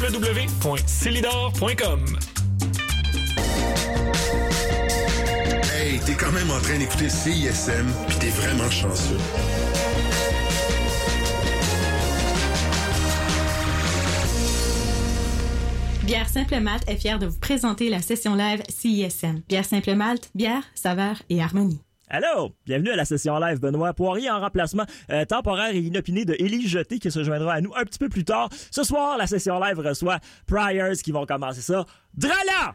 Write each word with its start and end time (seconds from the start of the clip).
www.celidor.com. 0.00 2.04
Hey, 5.74 6.00
t'es 6.00 6.14
quand 6.14 6.32
même 6.32 6.50
en 6.50 6.58
train 6.60 6.78
d'écouter 6.78 7.10
CISM, 7.10 7.86
puis 8.08 8.16
t'es 8.18 8.30
vraiment 8.30 8.70
chanceux. 8.70 9.18
Bière 16.04 16.30
Simple 16.30 16.60
Malte 16.60 16.88
est 16.88 16.96
fière 16.96 17.18
de 17.18 17.26
vous 17.26 17.38
présenter 17.38 17.90
la 17.90 18.00
session 18.00 18.34
live 18.34 18.62
CISM. 18.70 19.42
Bière 19.48 19.66
Simple 19.66 19.94
Malte, 19.94 20.30
bière, 20.34 20.64
saveur 20.74 21.22
et 21.28 21.42
harmonie. 21.42 21.82
Allô, 22.12 22.56
bienvenue 22.66 22.90
à 22.90 22.96
la 22.96 23.04
session 23.04 23.38
live 23.38 23.60
Benoît 23.60 23.94
Poirier 23.94 24.28
en 24.30 24.40
remplacement 24.40 24.82
euh, 25.12 25.24
temporaire 25.24 25.72
et 25.72 25.78
inopiné 25.78 26.24
de 26.24 26.34
Élie 26.40 26.66
Jeté 26.66 26.98
qui 26.98 27.08
se 27.08 27.22
joindra 27.22 27.52
à 27.52 27.60
nous 27.60 27.72
un 27.76 27.84
petit 27.84 28.00
peu 28.00 28.08
plus 28.08 28.24
tard. 28.24 28.48
Ce 28.72 28.82
soir, 28.82 29.16
la 29.16 29.28
session 29.28 29.60
live 29.60 29.78
reçoit 29.78 30.18
Priors 30.48 30.96
qui 31.04 31.12
vont 31.12 31.24
commencer 31.24 31.60
ça. 31.60 31.84
Drala! 32.14 32.74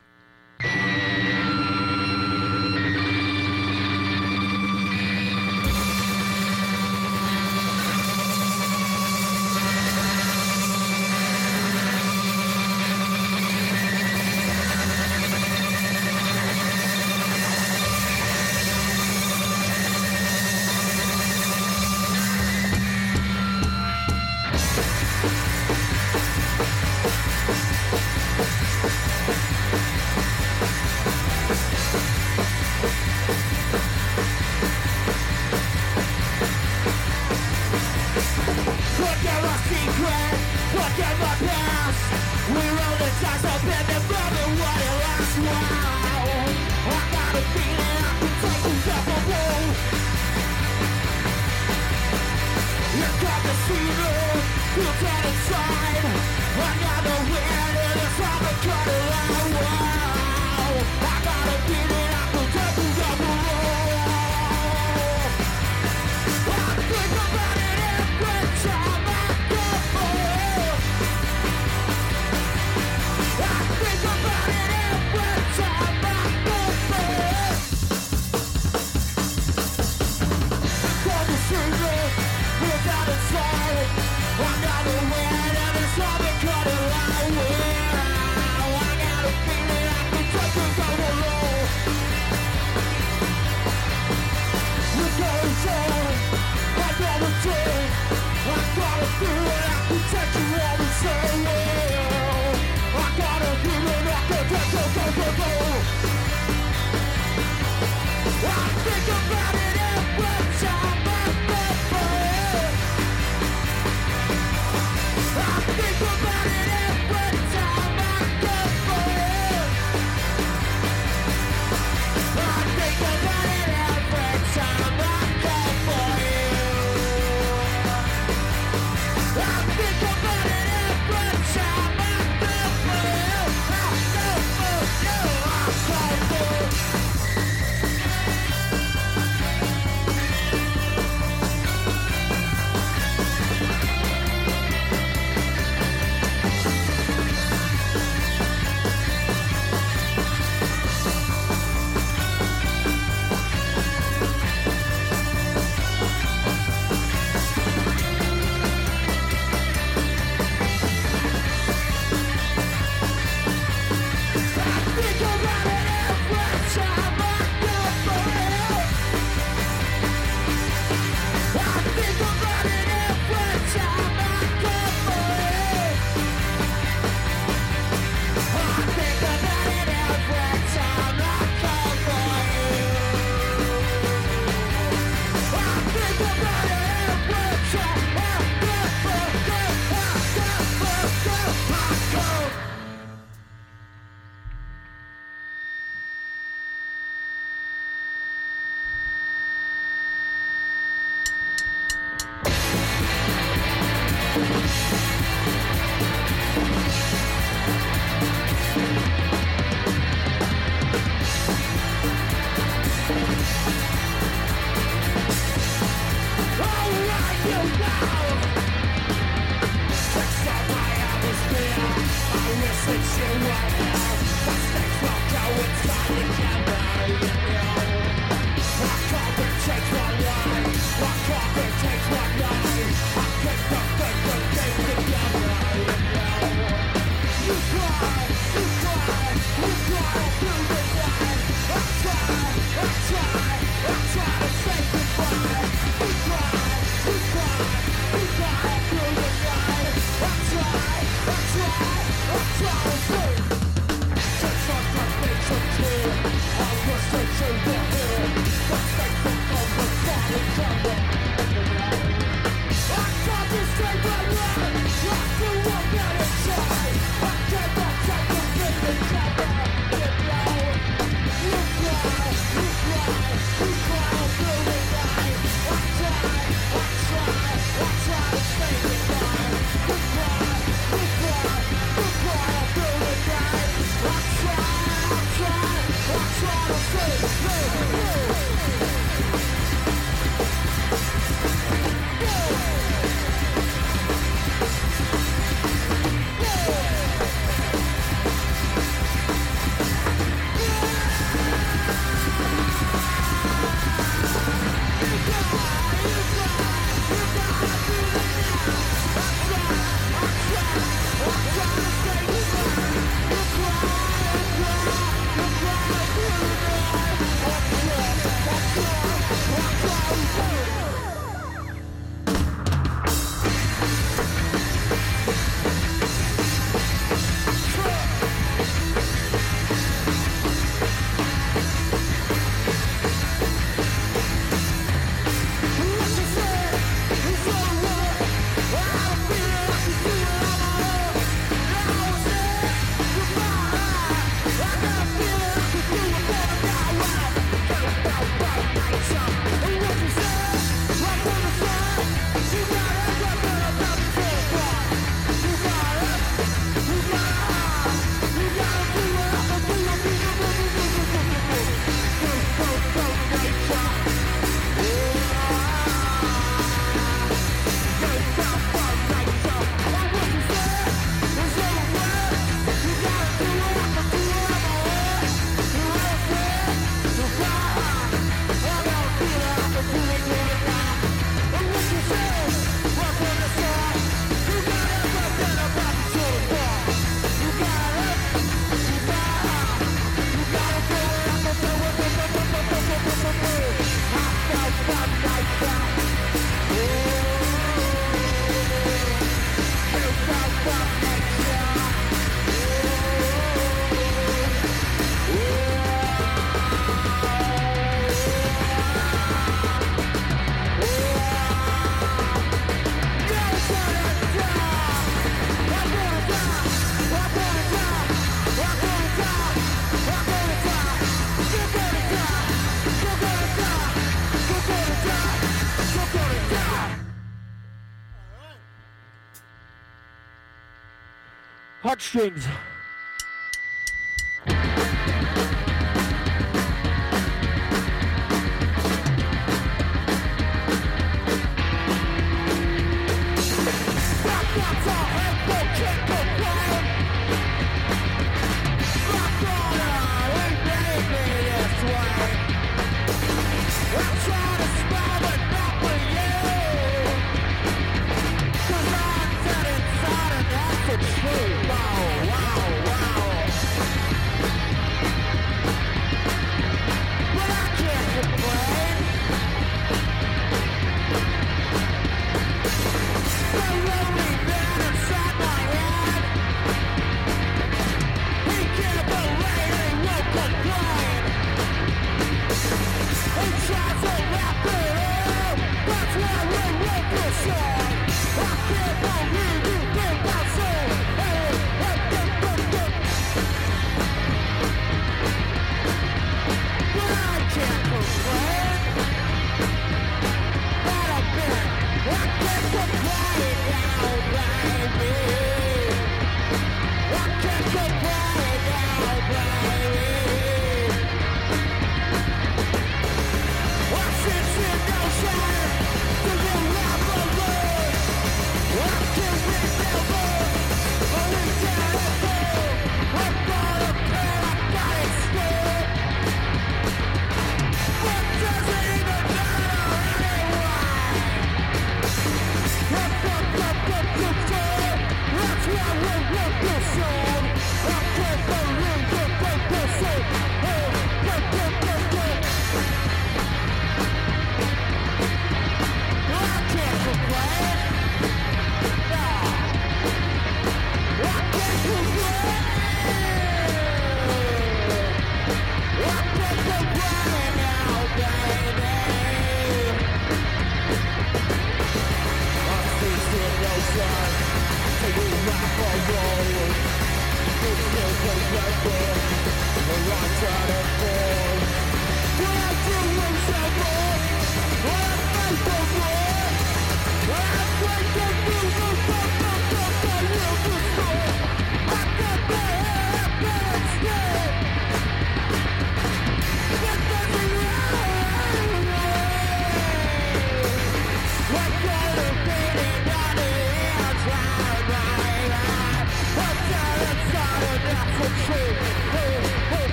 Heartstrings. 431.96 432.46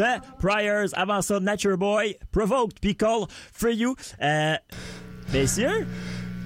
Heartstrings 0.00 0.20
de 0.20 0.36
Priors. 0.38 0.94
Avant 0.94 1.22
ça, 1.22 1.40
Nature 1.40 1.76
Boy, 1.76 2.14
Provoked 2.32 2.80
Pickle, 2.80 3.28
For 3.52 3.70
You. 3.70 3.96
Euh, 4.20 4.56
messieurs, 5.32 5.86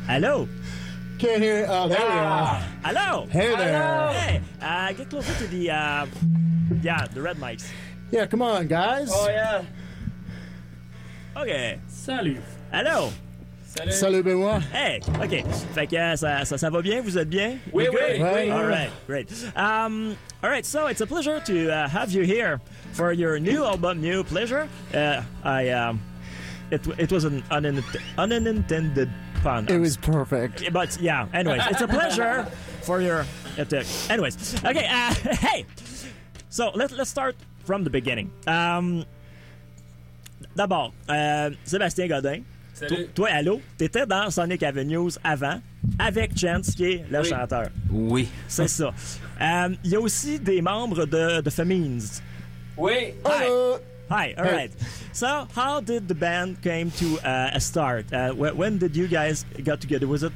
allô? 0.08 0.48
Can't 1.18 1.42
hear. 1.42 1.66
Oh, 1.68 1.88
there 1.88 1.98
we 1.98 2.18
are. 2.18 2.60
Hello? 2.84 3.26
Hey 3.30 3.54
there. 3.56 4.12
Hey, 4.12 4.40
uh, 4.60 4.92
get 4.92 5.08
closer 5.08 5.32
to 5.34 5.46
the, 5.46 5.70
uh, 5.70 6.06
yeah, 6.82 7.06
the 7.14 7.22
red 7.22 7.36
mics. 7.36 7.66
Yeah, 8.10 8.26
come 8.26 8.42
on, 8.42 8.66
guys. 8.66 9.10
Oh 9.12 9.28
yeah. 9.28 9.62
OK. 11.36 11.78
Salut. 11.88 12.40
Allô? 12.72 13.10
Salut, 13.90 14.22
Benoît. 14.22 14.60
Hey, 14.72 15.00
OK. 15.20 15.44
Fait 15.74 15.86
que 15.88 15.96
euh, 15.96 16.14
ça, 16.16 16.44
ça, 16.44 16.56
ça 16.56 16.70
va 16.70 16.80
bien? 16.80 17.00
Vous 17.02 17.18
êtes 17.18 17.28
bien? 17.28 17.58
Oui, 17.72 17.88
oui. 17.92 18.22
All 18.22 18.66
right, 18.66 18.90
great. 19.08 19.28
Um, 19.56 20.16
all 20.42 20.50
right, 20.50 20.64
so 20.64 20.86
it's 20.86 21.00
a 21.00 21.06
pleasure 21.06 21.40
to 21.40 21.70
uh, 21.70 21.88
have 21.88 22.12
you 22.12 22.22
here 22.22 22.60
for 22.92 23.12
your 23.12 23.40
new 23.40 23.64
album, 23.64 24.00
New 24.00 24.22
Pleasure. 24.22 24.68
Uh, 24.94 25.22
I, 25.42 25.70
um, 25.70 26.00
it, 26.70 26.86
it 26.98 27.10
was 27.10 27.24
an 27.24 27.42
unin- 27.50 27.82
unintended 28.16 29.10
pun. 29.42 29.66
It 29.68 29.80
was 29.80 29.96
perfect. 29.96 30.72
But 30.72 30.96
yeah, 31.00 31.26
anyways, 31.34 31.62
it's 31.68 31.82
a 31.82 31.88
pleasure 31.88 32.46
for 32.82 33.00
your. 33.00 33.26
Uh, 33.58 33.64
anyways, 34.08 34.64
okay. 34.64 34.86
Uh, 34.86 35.14
hey, 35.34 35.66
so 36.48 36.70
let 36.76 36.92
let's 36.92 37.10
start 37.10 37.34
from 37.64 37.82
the 37.82 37.90
beginning. 37.90 38.30
Um, 38.46 39.04
D'abord, 40.54 40.92
euh, 41.08 41.50
Sébastien 41.66 42.08
Godin. 42.08 42.44
Salut. 42.74 42.96
Toi, 42.96 43.06
toi, 43.14 43.28
allô, 43.30 43.60
t'étais 43.78 44.04
dans 44.06 44.30
Sonic 44.30 44.62
Avenues 44.64 45.12
avant, 45.22 45.60
avec 45.98 46.36
Chance, 46.36 46.72
qui 46.74 46.84
est 46.84 47.04
le 47.10 47.20
Oui. 47.20 47.28
chanteur. 47.28 47.68
Oui. 47.90 48.28
C'est 48.48 48.66
ça. 48.68 48.92
Euh, 49.40 49.68
Il 49.84 49.90
y 49.92 49.96
a 49.96 50.00
aussi 50.00 50.38
des 50.40 50.60
membres 50.60 51.06
de, 51.06 51.40
de 51.40 51.50
Femines. 51.50 52.00
Oui. 52.76 53.14
Hello. 53.24 53.78
Hi, 54.10 54.34
all 54.36 54.44
right. 54.44 54.70
So, 55.12 55.46
how 55.56 55.80
did 55.80 56.08
the 56.08 56.14
band 56.14 56.56
came 56.62 56.90
to 56.98 57.18
uh, 57.24 57.50
a 57.54 57.60
start? 57.60 58.12
Uh, 58.12 58.32
wh- 58.32 58.54
when 58.58 58.76
did 58.78 58.94
you 58.96 59.06
guys 59.06 59.46
got 59.64 59.80
together? 59.80 60.06
Was 60.06 60.24
it 60.24 60.32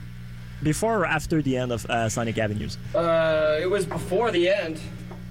before 0.63 1.01
or 1.01 1.07
after 1.07 1.43
the 1.43 1.57
end 1.57 1.73
of 1.73 1.85
uh, 1.87 2.09
Sonic 2.09 2.39
Avenues? 2.39 2.79
Uh, 2.95 3.59
it 3.61 3.69
was 3.69 3.85
before 3.85 4.31
the 4.31 4.49
end, 4.49 4.79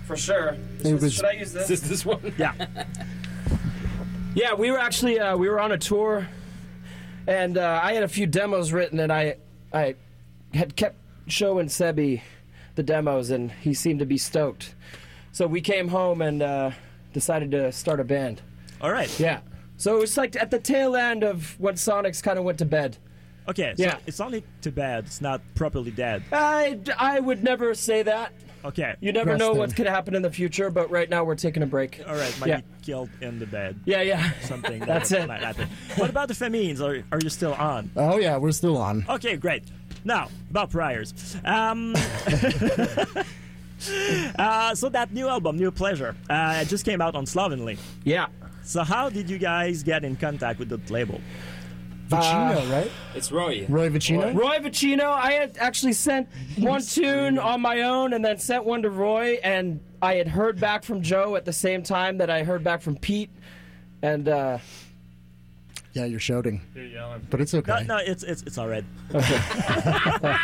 for 0.05 0.15
sure. 0.17 0.55
It 0.83 1.01
was- 1.01 1.13
Should 1.13 1.25
I 1.25 1.39
use 1.39 1.51
this? 1.53 1.69
Is 1.71 1.81
this 1.81 2.05
one? 2.05 2.19
Yeah. 2.37 2.51
Yeah, 4.35 4.53
we 4.53 4.69
were 4.71 4.77
actually 4.79 5.19
uh, 5.19 5.35
we 5.35 5.49
were 5.49 5.59
on 5.59 5.71
a 5.71 5.77
tour, 5.79 6.27
and 7.27 7.57
uh, 7.57 7.79
I 7.83 7.93
had 7.93 8.03
a 8.03 8.07
few 8.07 8.25
demos 8.25 8.71
written, 8.71 8.99
and 8.99 9.11
I 9.11 9.35
I 9.73 9.95
had 10.53 10.75
kept 10.75 10.95
showing 11.27 11.67
Sebi 11.67 12.21
the 12.75 12.83
demos, 12.83 13.29
and 13.29 13.51
he 13.51 13.73
seemed 13.73 13.99
to 13.99 14.05
be 14.05 14.17
stoked. 14.17 14.73
So 15.31 15.45
we 15.45 15.61
came 15.61 15.89
home 15.89 16.21
and 16.21 16.41
uh, 16.41 16.71
decided 17.13 17.51
to 17.51 17.71
start 17.71 17.99
a 17.99 18.03
band. 18.03 18.41
All 18.81 18.91
right. 18.91 19.19
Yeah. 19.19 19.41
So 19.75 19.95
it 19.95 19.99
was 19.99 20.17
like 20.17 20.35
at 20.35 20.49
the 20.49 20.59
tail 20.59 20.95
end 20.95 21.23
of 21.23 21.59
when 21.59 21.75
Sonics 21.75 22.23
kind 22.23 22.39
of 22.39 22.45
went 22.45 22.57
to 22.59 22.65
bed. 22.65 22.97
Okay. 23.47 23.73
So 23.77 23.83
Yeah. 23.83 23.97
It's 24.07 24.19
only 24.19 24.43
too 24.61 24.71
bad. 24.71 25.05
It's 25.05 25.21
not 25.21 25.41
properly 25.53 25.91
dead. 25.91 26.23
I, 26.31 26.79
I 26.97 27.19
would 27.19 27.43
never 27.43 27.73
say 27.75 28.03
that. 28.03 28.33
Okay. 28.67 28.95
You 28.99 29.11
never 29.11 29.37
know 29.37 29.47
Resting. 29.49 29.57
what 29.59 29.75
could 29.75 29.87
happen 29.87 30.15
in 30.15 30.21
the 30.21 30.31
future, 30.31 30.69
but 30.69 30.89
right 30.91 31.09
now 31.09 31.23
we're 31.23 31.35
taking 31.35 31.63
a 31.63 31.65
break. 31.65 32.01
All 32.07 32.15
right. 32.15 32.39
Might 32.39 32.49
Yeah. 32.49 32.57
be 32.57 32.63
killed 32.83 33.09
in 33.21 33.39
the 33.39 33.45
bed. 33.45 33.79
Yeah, 33.85 34.01
yeah. 34.01 34.31
Something. 34.41 34.79
That 34.87 34.87
That's 34.87 35.11
would- 35.11 35.21
it. 35.21 35.27
Might 35.27 35.41
happen. 35.43 35.69
What 35.95 36.09
about 36.09 36.27
the 36.27 36.35
Femines? 36.35 36.81
Are 36.81 37.03
are 37.11 37.19
you 37.21 37.29
still 37.29 37.53
on? 37.53 37.89
Oh 37.95 38.17
yeah, 38.17 38.37
we're 38.37 38.51
still 38.51 38.77
on. 38.77 39.05
Okay, 39.09 39.35
great. 39.37 39.63
Now, 40.05 40.29
about 40.49 40.69
priors. 40.71 41.13
Um, 41.43 41.95
uh, 44.39 44.75
so 44.75 44.89
that 44.89 45.11
new 45.13 45.27
album, 45.27 45.57
New 45.57 45.71
Pleasure, 45.71 46.15
uh, 46.29 46.63
just 46.65 46.85
came 46.85 47.01
out 47.01 47.15
on 47.15 47.25
Slovenly. 47.25 47.77
Yeah. 48.03 48.27
So 48.63 48.83
how 48.83 49.09
did 49.09 49.29
you 49.29 49.37
guys 49.37 49.83
get 49.83 50.03
in 50.03 50.15
contact 50.15 50.59
with 50.59 50.69
the 50.69 50.79
label? 50.91 51.21
Vicino, 52.09 52.71
right? 52.71 52.91
It's 53.15 53.31
Roy. 53.31 53.65
Roy 53.67 53.89
Vicino. 53.89 54.33
Roy 54.33 54.59
Vicino, 54.59 55.09
I 55.09 55.33
had 55.33 55.57
actually 55.59 55.93
sent 55.93 56.27
one 56.57 56.81
tune 56.87 57.37
on 57.39 57.61
my 57.61 57.81
own 57.81 58.13
and 58.13 58.23
then 58.23 58.37
sent 58.37 58.63
one 58.65 58.81
to 58.83 58.89
Roy, 58.89 59.39
and 59.43 59.79
I 60.01 60.15
had 60.15 60.27
heard 60.27 60.59
back 60.59 60.83
from 60.83 61.01
Joe 61.01 61.35
at 61.35 61.45
the 61.45 61.53
same 61.53 61.83
time 61.83 62.17
that 62.19 62.29
I 62.29 62.43
heard 62.43 62.63
back 62.63 62.81
from 62.81 62.95
Pete. 62.97 63.29
And 64.01 64.27
uh, 64.29 64.59
Yeah, 65.93 66.05
you're 66.05 66.19
shouting, 66.19 66.61
You're 66.75 66.85
yelling. 66.85 67.25
but 67.29 67.41
it's 67.41 67.53
okay. 67.53 67.83
no, 67.85 67.97
it's 67.97 68.23
it's 68.23 68.43
it's 68.43 68.57
all 68.57 68.67
right. 68.67 68.85
Okay. 69.13 70.35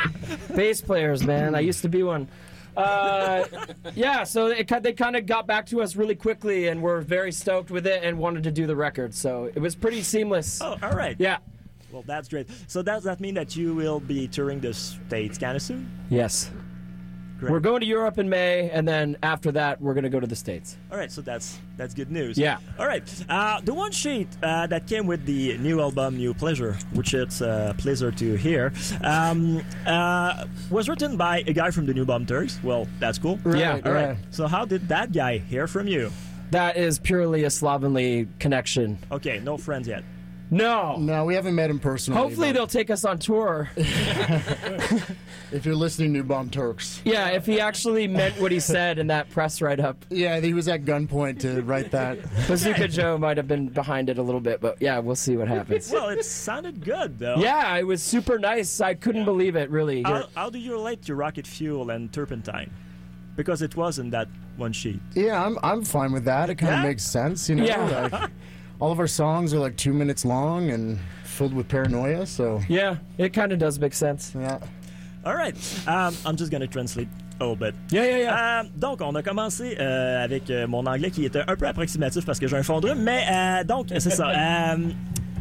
bass 0.55 0.81
players, 0.81 1.23
man, 1.23 1.55
I 1.55 1.59
used 1.59 1.81
to 1.83 1.89
be 1.89 2.03
one. 2.03 2.27
Uh, 2.75 3.45
yeah, 3.93 4.23
so 4.23 4.47
it, 4.47 4.67
they 4.81 4.93
kind 4.93 5.15
of 5.15 5.27
got 5.27 5.45
back 5.45 5.67
to 5.67 5.81
us 5.83 5.95
really 5.95 6.15
quickly, 6.15 6.69
and 6.69 6.81
were 6.81 7.01
very 7.01 7.31
stoked 7.31 7.69
with 7.69 7.85
it 7.85 8.03
and 8.03 8.17
wanted 8.17 8.41
to 8.43 8.51
do 8.51 8.65
the 8.65 8.75
record. 8.75 9.13
So 9.13 9.45
it 9.53 9.59
was 9.59 9.75
pretty 9.75 10.01
seamless. 10.01 10.59
Oh, 10.59 10.75
all 10.81 10.93
right. 10.93 11.15
Yeah. 11.19 11.37
Well, 11.93 12.03
that's 12.05 12.27
great. 12.27 12.47
So 12.67 12.81
does 12.81 13.03
that 13.03 13.19
mean 13.19 13.35
that 13.35 13.55
you 13.55 13.75
will 13.75 13.99
be 13.99 14.27
touring 14.27 14.59
the 14.59 14.73
states 14.73 15.37
kind 15.37 15.55
of 15.55 15.61
soon? 15.61 15.89
Yes. 16.09 16.49
Great. 17.39 17.51
We're 17.51 17.59
going 17.59 17.81
to 17.81 17.85
Europe 17.85 18.17
in 18.17 18.29
May, 18.29 18.69
and 18.71 18.87
then 18.87 19.17
after 19.21 19.51
that, 19.51 19.79
we're 19.81 19.93
going 19.93 20.03
to 20.05 20.09
go 20.09 20.19
to 20.19 20.25
the 20.27 20.35
States. 20.35 20.77
All 20.91 20.97
right, 20.97 21.11
so 21.11 21.21
that's 21.21 21.59
that's 21.75 21.93
good 21.93 22.09
news. 22.09 22.37
Yeah. 22.37 22.57
All 22.79 22.87
right. 22.87 23.03
Uh, 23.27 23.59
the 23.61 23.73
one 23.73 23.91
sheet 23.91 24.29
uh, 24.41 24.65
that 24.67 24.87
came 24.87 25.07
with 25.07 25.25
the 25.25 25.57
new 25.57 25.81
album, 25.81 26.15
New 26.17 26.33
Pleasure, 26.33 26.77
which 26.93 27.13
it's 27.13 27.41
a 27.41 27.75
pleasure 27.77 28.11
to 28.11 28.35
hear, 28.35 28.71
um, 29.03 29.61
uh, 29.85 30.45
was 30.69 30.87
written 30.87 31.17
by 31.17 31.43
a 31.45 31.53
guy 31.53 31.69
from 31.71 31.85
the 31.85 31.93
New 31.93 32.05
Bomb 32.05 32.25
Turks. 32.25 32.59
Well, 32.63 32.87
that's 32.99 33.17
cool. 33.17 33.37
Yeah, 33.45 33.81
All 33.85 33.91
right. 33.91 34.01
yeah. 34.09 34.15
So 34.31 34.47
how 34.47 34.63
did 34.65 34.87
that 34.87 35.11
guy 35.11 35.39
hear 35.39 35.67
from 35.67 35.87
you? 35.87 36.11
That 36.51 36.77
is 36.77 36.97
purely 36.99 37.43
a 37.43 37.49
slovenly 37.49 38.27
connection. 38.39 38.99
Okay, 39.11 39.39
no 39.39 39.57
friends 39.57 39.87
yet. 39.87 40.03
No. 40.53 40.97
No, 40.97 41.25
we 41.25 41.33
haven't 41.35 41.55
met 41.55 41.69
him 41.69 41.79
personally. 41.79 42.21
Hopefully 42.21 42.49
but 42.49 42.53
they'll 42.53 42.67
take 42.67 42.89
us 42.89 43.03
on 43.05 43.19
tour. 43.19 43.69
If 45.53 45.67
you're 45.67 45.75
listening, 45.75 46.11
New 46.13 46.23
Bomb 46.23 46.49
Turks. 46.49 46.99
Yeah, 47.05 47.27
if 47.27 47.45
he 47.45 47.59
actually 47.59 48.07
meant 48.07 48.41
what 48.41 48.51
he 48.51 48.59
said 48.59 48.97
in 48.97 49.05
that 49.07 49.29
press 49.29 49.61
write-up. 49.61 50.03
Yeah, 50.09 50.39
he 50.39 50.51
was 50.51 50.67
at 50.67 50.83
gunpoint 50.83 51.41
to 51.41 51.61
write 51.61 51.91
that. 51.91 52.17
Bazooka 52.47 52.87
Joe 52.87 53.19
might 53.19 53.37
have 53.37 53.47
been 53.47 53.67
behind 53.69 54.09
it 54.09 54.17
a 54.17 54.23
little 54.23 54.41
bit, 54.41 54.61
but 54.61 54.81
yeah, 54.81 54.97
we'll 54.97 55.15
see 55.15 55.37
what 55.37 55.47
happens. 55.47 55.91
Well, 55.91 56.09
it 56.09 56.25
sounded 56.25 56.83
good 56.83 57.19
though. 57.19 57.35
Yeah, 57.37 57.77
it 57.77 57.85
was 57.85 58.01
super 58.01 58.39
nice. 58.39 58.81
I 58.81 58.95
couldn't 58.95 59.25
believe 59.25 59.55
it, 59.55 59.69
really. 59.69 60.01
How, 60.01 60.27
how 60.33 60.49
do 60.49 60.57
you 60.57 60.71
relate 60.71 61.03
to 61.03 61.13
Rocket 61.13 61.45
Fuel 61.45 61.91
and 61.91 62.11
Turpentine? 62.11 62.71
Because 63.35 63.61
it 63.61 63.75
wasn't 63.75 64.09
that 64.09 64.29
one 64.57 64.73
sheet. 64.73 65.01
Yeah, 65.13 65.43
I'm 65.45 65.59
I'm 65.61 65.83
fine 65.83 66.11
with 66.13 66.25
that. 66.25 66.49
It 66.49 66.55
kind 66.55 66.73
of 66.73 66.79
Yeah? 66.79 66.87
makes 66.87 67.03
sense, 67.03 67.47
you 67.47 67.55
know. 67.57 67.63
Yeah. 67.65 68.09
Like, 68.11 68.31
all 68.83 68.91
of 68.91 68.99
our 68.99 69.07
songs 69.07 69.53
are 69.53 69.59
like 69.59 69.77
two 69.77 69.93
minutes 69.93 70.25
long 70.25 70.69
and 70.69 70.99
filled 71.23 71.53
with 71.53 71.69
paranoia. 71.69 72.25
So 72.25 72.59
Yeah, 72.67 72.97
it 73.17 73.31
kind 73.31 73.53
of 73.53 73.57
does 73.59 73.79
make 73.79 73.93
sense. 73.93 74.33
yeah. 74.35 74.59
All 75.25 75.33
right. 75.35 75.55
Um, 75.87 76.13
I'm 76.25 76.35
just 76.35 76.51
gonna 76.51 76.67
translate 76.67 77.07
a 77.39 77.43
little 77.45 77.55
bit. 77.55 77.75
Yeah, 77.91 78.03
yeah, 78.05 78.17
yeah. 78.17 78.59
Euh, 78.61 78.63
donc, 78.77 78.99
on 79.01 79.15
a 79.15 79.23
commencé 79.23 79.77
euh, 79.79 80.21
avec 80.21 80.49
euh, 80.49 80.67
mon 80.67 80.85
anglais 80.85 81.11
qui 81.11 81.23
était 81.23 81.43
un 81.47 81.55
peu 81.55 81.65
approximatif 81.65 82.25
parce 82.25 82.39
que 82.39 82.47
j'ai 82.49 82.57
un 82.57 82.63
fond 82.63 82.81
de 82.81 82.89
rhume, 82.89 83.03
mais 83.03 83.23
euh, 83.31 83.63
donc, 83.63 83.87
c'est 83.89 84.09
ça. 84.09 84.27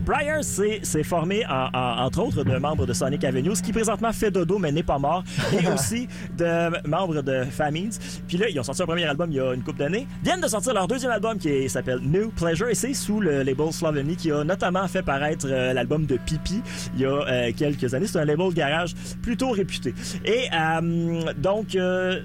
Briar 0.05 0.43
s'est 0.45 0.81
formé, 1.05 1.45
en- 1.47 1.69
en- 1.73 2.05
entre 2.05 2.21
autres, 2.21 2.45
de 2.45 2.57
membres 2.59 2.87
de 2.87 2.93
Sonic 2.93 3.25
Avenue, 3.25 3.55
ce 3.57 3.63
qui 3.63 3.73
présentement 3.73 4.13
fait 4.13 4.31
dodo, 4.31 4.59
mais 4.59 4.71
n'est 4.73 4.83
pas 4.83 4.99
mort, 4.99 5.25
et 5.53 5.67
aussi 5.75 6.09
de 6.37 6.87
membres 6.89 7.23
de 7.23 7.45
Famines. 7.45 7.91
Puis 8.29 8.37
là, 8.37 8.49
ils 8.49 8.59
ont 8.61 8.63
sorti 8.63 8.83
un 8.83 8.87
premier 8.87 9.05
album 9.05 9.31
il 9.31 9.37
y 9.37 9.41
a 9.41 9.53
une 9.55 9.63
couple 9.63 9.79
d'années. 9.79 10.07
Viennent 10.23 10.41
de 10.41 10.47
sortir 10.49 10.75
leur 10.75 10.87
deuxième 10.89 11.13
album 11.13 11.39
qui 11.39 11.69
s'appelle 11.69 12.01
New 12.03 12.31
Pleasure, 12.31 12.69
et 12.69 12.75
c'est 12.75 12.95
sous 12.95 13.21
le 13.21 13.43
label 13.43 13.73
Sloveny 13.73 14.17
qui 14.17 14.31
a 14.31 14.45
notamment 14.45 14.87
fait 14.89 15.03
paraître 15.03 15.47
euh, 15.49 15.73
l'album 15.73 16.05
de 16.07 16.17
Pipi 16.17 16.63
il 16.95 17.01
y 17.01 17.05
a 17.07 17.09
euh, 17.11 17.53
quelques 17.57 17.95
années. 17.95 18.07
C'est 18.07 18.19
un 18.19 18.25
label 18.25 18.53
garage 18.53 18.95
plutôt 19.23 19.51
réputé. 19.51 19.95
Et 20.25 20.47
euh, 20.55 21.33
donc, 21.39 21.77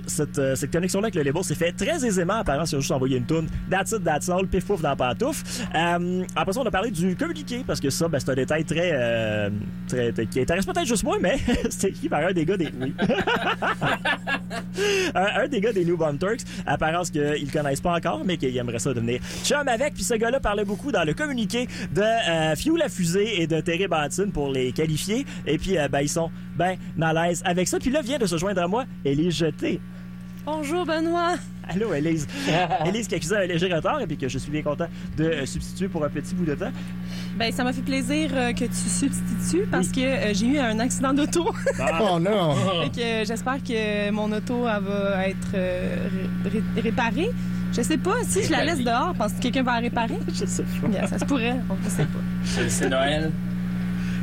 cette, 0.08 0.56
cette 0.56 0.72
connexion-là 0.72 1.06
avec 1.06 1.16
le 1.16 1.24
label 1.24 1.44
s'est 1.44 1.56
fait 1.56 1.72
très 1.72 2.06
aisément. 2.06 2.36
Apparemment, 2.36 2.66
si 2.66 2.76
on 2.76 2.80
a 2.80 2.82
juste 2.82 2.92
envoyé 2.92 3.18
une 3.18 3.26
tune, 3.26 3.48
that's 3.70 3.92
it, 3.92 4.04
that's 4.04 4.30
all, 4.30 4.46
pif 4.48 4.66
pouf 4.66 4.82
dans. 4.82 4.96
Euh, 4.98 6.24
après 6.36 6.54
ça, 6.54 6.60
on 6.60 6.66
a 6.66 6.72
parlé 6.72 6.92
du 6.92 7.16
communiqué, 7.16 7.64
parce 7.68 7.80
que 7.80 7.90
ça, 7.90 8.08
ben, 8.08 8.20
c'est 8.20 8.32
un 8.32 8.36
détail 8.36 8.64
très, 8.64 8.92
euh, 8.94 9.50
très, 9.88 10.14
qui 10.28 10.40
intéresse 10.40 10.66
peut-être 10.66 10.88
juste 10.88 11.04
moi, 11.04 11.18
mais 11.22 11.38
c'est 11.70 11.90
écrit 11.90 12.10
par 12.10 12.26
un 12.26 12.32
des 12.32 12.46
gars 12.46 12.58
des... 12.58 12.70
Oui. 12.80 12.94
un, 15.14 15.48
des 15.48 15.62
gars 15.62 15.74
des 15.74 15.86
New 15.86 15.98
Bomb 15.98 16.18
Turks, 16.18 16.42
apparence 16.66 17.10
qu'ils 17.12 17.52
connaissent 17.52 17.82
pas 17.82 17.96
encore, 17.96 18.24
mais 18.26 18.38
qu'ils 18.38 18.56
aimeraient 18.58 18.80
ça 18.80 18.94
devenir 18.94 19.20
chum 19.44 19.68
avec. 19.68 19.94
Puis 19.94 20.04
ce 20.04 20.14
gars-là 20.14 20.40
parlait 20.40 20.66
beaucoup 20.66 20.92
dans 20.92 21.04
le 21.04 21.14
communiqué 21.14 21.68
de 21.94 22.02
euh, 22.02 22.56
Fuel 22.56 22.78
la 22.78 22.90
fusée 22.90 23.42
et 23.42 23.48
de 23.48 23.60
Terry 23.60 23.88
Bantin 23.88 24.30
pour 24.30 24.50
les 24.50 24.72
qualifier. 24.72 25.26
Et 25.46 25.58
puis, 25.58 25.78
euh, 25.78 25.88
ben, 25.88 26.02
ils 26.02 26.10
sont 26.10 26.32
ben 26.56 26.78
à 27.02 27.14
l'aise 27.14 27.42
avec 27.46 27.68
ça. 27.68 27.80
Puis 27.80 27.90
là, 27.92 28.02
vient 28.02 28.18
de 28.18 28.26
se 28.26 28.38
joindre 28.38 28.62
à 28.62 28.68
moi 28.68 28.86
Élise 29.04 29.36
Jeté. 29.36 29.80
Bonjour 30.46 30.86
Benoît. 30.86 31.36
Allô, 31.70 31.94
Élise. 31.94 32.28
Élise 32.86 33.08
qui 33.08 33.16
accusait 33.16 33.38
un 33.44 33.46
léger 33.46 33.74
retard 33.74 34.02
et 34.02 34.08
puis 34.08 34.18
que 34.18 34.28
je 34.28 34.38
suis 34.38 34.52
bien 34.52 34.62
content 34.62 34.88
de 35.18 35.24
euh, 35.26 35.46
substituer 35.46 35.88
pour 35.88 36.04
un 36.06 36.10
petit 36.10 36.34
bout 36.36 36.46
de 36.46 36.56
temps. 36.56 36.72
Ben 37.38 37.52
ça 37.52 37.64
m'a 37.64 37.72
fait 37.74 37.82
plaisir 37.82 38.32
euh, 38.34 38.52
que 38.54 38.66
tu 38.66 38.74
substitues 38.74 39.68
parce 39.70 39.90
que 39.90 40.00
euh, 40.02 40.34
j'ai 40.34 40.48
eu 40.48 40.58
un 40.60 40.80
accident 40.80 41.14
d'auto. 41.14 41.50
Oh 42.02 42.20
non. 42.20 42.56
Euh, 42.98 43.26
j'espère 43.26 43.64
que 43.64 44.10
mon 44.12 44.32
auto 44.32 44.66
elle 44.68 44.84
va 44.84 45.28
être 45.28 45.48
euh, 45.56 46.08
ré- 46.46 46.52
ré- 46.76 46.82
réparée. 46.82 47.30
Je 47.74 47.82
sais 47.82 47.98
pas 47.98 48.16
si 48.24 48.44
je 48.44 48.52
la 48.52 48.64
laisse 48.64 48.84
dehors, 48.84 49.14
pense 49.14 49.34
que 49.34 49.40
quelqu'un 49.42 49.62
va 49.64 49.74
la 49.74 49.80
réparer. 49.82 50.18
Je 50.34 50.46
sais 50.46 50.64
pas. 50.82 50.88
Bien, 50.88 51.06
ça 51.06 51.20
se 51.20 51.26
pourrait, 51.26 51.56
on 51.70 51.76
ne 51.76 51.90
sait 51.90 52.04
pas. 52.06 52.20
C'est 52.46 52.70
c'est 52.70 52.90
Noël. 52.90 53.32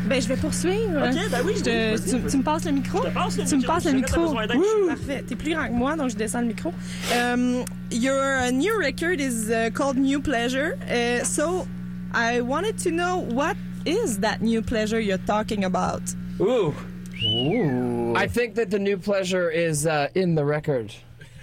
Ben 0.07 0.21
je 0.21 0.29
vais 0.29 0.37
poursuivre. 0.37 0.97
Ok, 1.09 1.31
ben 1.31 1.43
oui, 1.45 1.55
Je 1.57 1.63
te- 1.63 1.71
oui, 1.71 1.97
vas-y, 1.97 2.11
tu, 2.11 2.19
vas-y. 2.19 2.31
tu 2.31 2.37
me 2.39 2.43
passes 2.43 2.65
le 2.67 2.73
micro. 2.73 2.99
Je 3.03 3.09
te 3.09 3.15
passe 3.15 3.37
le 3.39 3.45
tu 3.45 3.51
me 3.55 3.57
micro, 3.61 3.73
passes 3.73 3.85
le 3.85 3.91
je 3.91 3.97
sais 3.97 4.03
que 4.03 4.07
t'as 4.11 4.17
micro. 4.17 4.23
besoin 4.29 4.47
d'aide. 4.47 4.57
Wouh! 4.59 4.89
Parfait. 4.89 5.23
T'es 5.27 5.37
plus 5.37 5.55
grand 5.55 5.67
que 5.69 5.73
moi, 5.73 5.97
donc 5.97 6.11
je 6.11 6.17
descends 6.17 6.41
le 6.41 6.47
micro. 6.49 6.73
Um, 7.15 7.65
your 7.91 8.39
uh, 8.39 8.51
new 8.51 8.79
record 8.79 9.21
is 9.21 9.51
uh, 9.51 9.71
called 9.73 9.97
New 9.97 10.21
Pleasure. 10.21 10.77
Uh, 10.91 11.25
so 11.25 11.67
I 12.13 12.41
wanted 12.43 12.79
to 12.85 12.91
know 12.91 13.19
what 13.19 13.57
is 13.87 14.19
that 14.21 14.41
new 14.43 14.61
pleasure 14.63 15.01
you're 15.01 15.19
talking 15.27 15.65
about? 15.65 16.03
Ooh. 16.41 16.75
Ooh. 17.25 18.15
I 18.17 18.27
think 18.27 18.55
that 18.57 18.71
the 18.71 18.79
new 18.79 18.99
pleasure 18.99 19.49
is 19.51 19.87
uh, 19.87 20.09
in 20.15 20.35
the 20.35 20.45
record. 20.45 20.93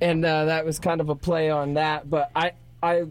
and 0.00 0.24
uh, 0.24 0.44
that 0.46 0.64
was 0.64 0.78
kind 0.78 1.00
of 1.00 1.08
a 1.08 1.14
play 1.14 1.50
on 1.50 1.74
that, 1.74 2.08
but 2.08 2.30
I, 2.36 2.52
I, 2.82 3.04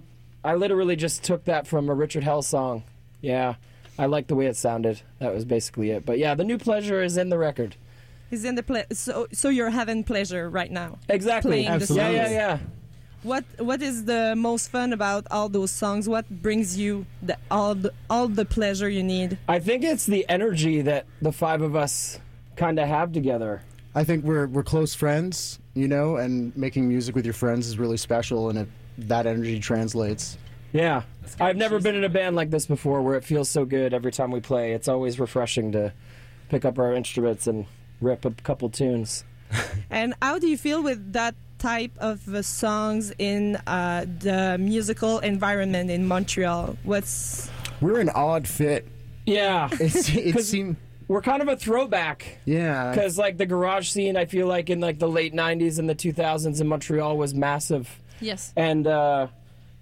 I 0.43 0.55
literally 0.55 0.95
just 0.95 1.23
took 1.23 1.45
that 1.45 1.67
from 1.67 1.89
a 1.89 1.93
Richard 1.93 2.23
Hell 2.23 2.41
song. 2.41 2.83
Yeah, 3.23 3.55
I 3.97 4.05
like 4.05 4.27
the 4.27 4.35
way 4.35 4.45
it 4.47 4.57
sounded. 4.57 5.01
That 5.19 5.33
was 5.33 5.45
basically 5.45 5.91
it. 5.91 6.05
But 6.05 6.19
yeah, 6.19 6.35
the 6.35 6.43
new 6.43 6.57
pleasure 6.57 7.01
is 7.01 7.17
in 7.17 7.29
the 7.29 7.37
record. 7.37 7.75
Is 8.29 8.43
in 8.45 8.55
the 8.55 8.63
ple- 8.63 8.83
so 8.91 9.27
so 9.31 9.49
you're 9.49 9.69
having 9.69 10.03
pleasure 10.03 10.49
right 10.49 10.71
now. 10.71 10.99
Exactly. 11.07 11.65
Absolutely. 11.65 12.15
Yeah, 12.15 12.29
yeah, 12.29 12.31
yeah. 12.31 12.59
What 13.23 13.45
what 13.59 13.81
is 13.81 14.03
the 14.03 14.35
most 14.35 14.69
fun 14.69 14.91
about 14.91 15.25
all 15.31 15.47
those 15.47 15.71
songs? 15.71 16.09
What 16.09 16.29
brings 16.29 16.77
you 16.77 17.05
the, 17.21 17.37
all 17.49 17.75
the 17.75 17.93
all 18.09 18.27
the 18.27 18.43
pleasure 18.43 18.89
you 18.89 19.03
need? 19.03 19.37
I 19.47 19.59
think 19.59 19.83
it's 19.83 20.05
the 20.05 20.27
energy 20.27 20.81
that 20.81 21.05
the 21.21 21.31
five 21.31 21.61
of 21.61 21.75
us 21.75 22.19
kind 22.57 22.79
of 22.79 22.87
have 22.87 23.13
together. 23.13 23.61
I 23.95 24.03
think 24.03 24.25
we're 24.25 24.47
we're 24.47 24.63
close 24.63 24.93
friends, 24.93 25.59
you 25.75 25.87
know, 25.87 26.17
and 26.17 26.55
making 26.57 26.89
music 26.89 27.15
with 27.15 27.23
your 27.25 27.35
friends 27.35 27.67
is 27.67 27.79
really 27.79 27.97
special, 27.97 28.49
and 28.49 28.59
it, 28.59 28.67
that 28.97 29.27
energy 29.27 29.59
translates. 29.59 30.37
Yeah. 30.73 31.03
I've 31.39 31.55
never 31.55 31.79
been 31.79 31.95
in 31.95 32.03
a 32.03 32.09
band 32.09 32.35
like 32.35 32.49
this 32.49 32.65
before 32.65 33.01
where 33.01 33.15
it 33.15 33.23
feels 33.23 33.49
so 33.49 33.63
good 33.65 33.93
every 33.93 34.11
time 34.11 34.31
we 34.31 34.39
play. 34.41 34.73
It's 34.73 34.87
always 34.87 35.19
refreshing 35.19 35.71
to 35.73 35.93
pick 36.49 36.65
up 36.65 36.77
our 36.79 36.93
instruments 36.93 37.47
and 37.47 37.65
rip 38.01 38.25
a 38.25 38.31
couple 38.31 38.69
tunes. 38.69 39.23
And 39.89 40.15
how 40.21 40.39
do 40.39 40.47
you 40.47 40.57
feel 40.57 40.81
with 40.81 41.13
that 41.13 41.35
type 41.59 41.91
of 41.99 42.27
uh, 42.27 42.41
songs 42.41 43.13
in 43.19 43.55
uh, 43.67 44.05
the 44.19 44.57
musical 44.59 45.19
environment 45.19 45.91
in 45.91 46.07
Montreal? 46.07 46.75
What's 46.83 47.49
We're 47.79 47.99
an 47.99 48.09
odd 48.09 48.47
fit. 48.47 48.87
Yeah. 49.27 49.69
It's, 49.79 50.09
it 50.09 50.33
'Cause- 50.33 50.49
seemed, 50.49 50.77
We're 51.07 51.21
kind 51.21 51.41
of 51.43 51.47
a 51.47 51.55
throwback 51.55 52.39
yeah. 52.45 52.89
because 52.91 53.17
like 53.19 53.37
the 53.37 53.45
garage 53.45 53.89
scene 53.89 54.17
I 54.17 54.25
feel 54.25 54.47
like 54.47 54.69
in 54.71 54.79
like 54.79 54.97
the 54.99 55.07
late 55.09 55.33
90s 55.33 55.77
and 55.77 55.87
the 55.87 55.95
2000s 55.95 56.59
in 56.59 56.67
Montreal 56.67 57.15
was 57.17 57.33
massive 57.35 57.87
yes? 58.19 58.51
and 58.57 58.87
uh, 58.87 59.27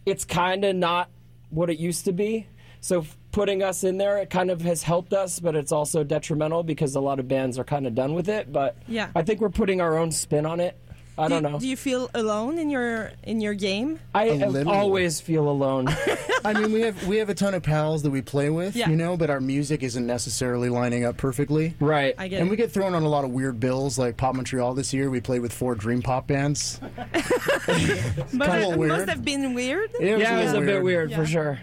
it's 0.05 0.25
kind 0.25 0.63
of 0.65 0.75
not 0.75 1.09
what 1.49 1.69
it 1.69 1.77
used 1.79 2.05
to 2.05 2.13
be. 2.13 2.47
So 2.79 3.05
putting 3.31 3.61
us 3.61 3.83
in 3.83 3.97
there, 3.97 4.17
it 4.17 4.29
kind 4.29 4.49
of 4.49 4.61
has 4.61 4.81
helped 4.83 5.13
us, 5.13 5.39
but 5.39 5.55
it's 5.55 5.71
also 5.71 6.03
detrimental 6.03 6.63
because 6.63 6.95
a 6.95 6.99
lot 6.99 7.19
of 7.19 7.27
bands 7.27 7.59
are 7.59 7.63
kind 7.63 7.85
of 7.85 7.93
done 7.93 8.13
with 8.13 8.27
it. 8.27 8.51
But 8.51 8.75
Yeah. 8.87 9.09
I 9.15 9.21
think 9.21 9.39
we're 9.39 9.49
putting 9.49 9.81
our 9.81 9.97
own 9.97 10.11
spin 10.11 10.45
on 10.45 10.59
it. 10.59 10.77
I 11.17 11.27
do, 11.27 11.33
don't 11.39 11.43
know. 11.51 11.59
Do 11.59 11.67
you 11.67 11.75
feel 11.77 12.09
alone 12.13 12.57
in 12.57 12.69
your 12.69 13.11
in 13.23 13.41
your 13.41 13.53
game? 13.53 13.99
I 14.15 14.25
have 14.29 14.67
always 14.67 15.19
feel 15.21 15.47
alone. 15.49 15.87
I 16.45 16.53
mean, 16.53 16.71
we 16.71 16.81
have 16.81 17.05
we 17.05 17.17
have 17.17 17.29
a 17.29 17.33
ton 17.35 17.53
of 17.53 17.61
pals 17.63 18.01
that 18.03 18.09
we 18.09 18.21
play 18.21 18.49
with, 18.49 18.75
Yeah. 18.75 18.89
you 18.89 18.95
know, 18.95 19.17
but 19.17 19.29
our 19.29 19.39
music 19.41 19.83
isn't 19.83 20.07
necessarily 20.07 20.69
lining 20.69 21.05
up 21.05 21.17
perfectly. 21.17 21.75
right. 21.79 22.15
I 22.17 22.27
get 22.27 22.39
And 22.39 22.47
it. 22.47 22.51
we 22.51 22.55
get 22.57 22.71
thrown 22.71 22.95
on 22.95 23.03
a 23.03 23.09
lot 23.09 23.23
of 23.25 23.31
weird 23.31 23.59
bills, 23.59 23.99
like 23.99 24.17
Pop 24.17 24.35
Montreal 24.35 24.73
this 24.73 24.93
year. 24.93 25.09
We 25.09 25.21
played 25.21 25.41
with 25.41 25.53
four 25.53 25.75
Dream 25.75 26.01
Pop 26.01 26.27
bands. 26.27 26.79
but 27.05 28.59
it 28.61 28.77
weird. 28.77 28.89
must 28.91 29.09
have 29.09 29.23
been 29.23 29.53
weird. 29.53 29.91
It 29.99 30.19
yeah, 30.19 30.39
it 30.39 30.43
was 30.43 30.51
a 30.53 30.59
little 30.59 30.65
bit 30.75 30.83
weird 30.83 31.11
Yeah. 31.11 31.17
for 31.17 31.25
sure. 31.25 31.59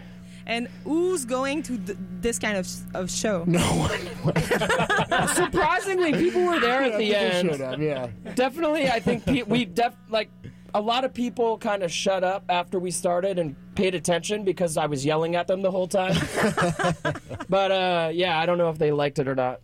And 0.48 0.66
who's 0.84 1.24
going 1.26 1.62
to 1.64 1.76
th- 1.78 1.98
this 2.20 2.38
kind 2.38 2.56
of 2.56 2.66
of 2.94 3.10
show? 3.10 3.44
No 3.46 3.60
one. 3.60 5.28
Surprisingly, 5.34 6.12
people 6.14 6.42
were 6.44 6.58
there 6.58 6.82
at 6.82 6.92
the 6.98 7.06
People 7.06 7.22
end. 7.22 7.50
showed 7.50 7.60
up, 7.60 7.78
yeah. 7.78 8.08
Definitely, 8.34 8.88
I 8.88 8.98
think 8.98 9.24
pe- 9.26 9.42
we 9.42 9.66
def 9.66 9.94
like 10.08 10.30
a 10.74 10.80
lot 10.80 11.04
of 11.04 11.12
people 11.14 11.58
kind 11.58 11.82
of 11.82 11.92
shut 11.92 12.24
up 12.24 12.44
after 12.48 12.78
we 12.78 12.90
started 12.90 13.38
and 13.38 13.56
paid 13.74 13.94
attention 13.94 14.42
because 14.44 14.76
I 14.76 14.86
was 14.86 15.04
yelling 15.04 15.36
at 15.36 15.46
them 15.46 15.60
the 15.62 15.70
whole 15.70 15.86
time. 15.88 16.14
but 17.48 17.70
uh, 17.70 18.10
yeah, 18.12 18.38
I 18.38 18.46
don't 18.46 18.58
know 18.58 18.70
if 18.70 18.78
they 18.78 18.90
liked 18.90 19.18
it 19.18 19.28
or 19.28 19.34
not. 19.34 19.60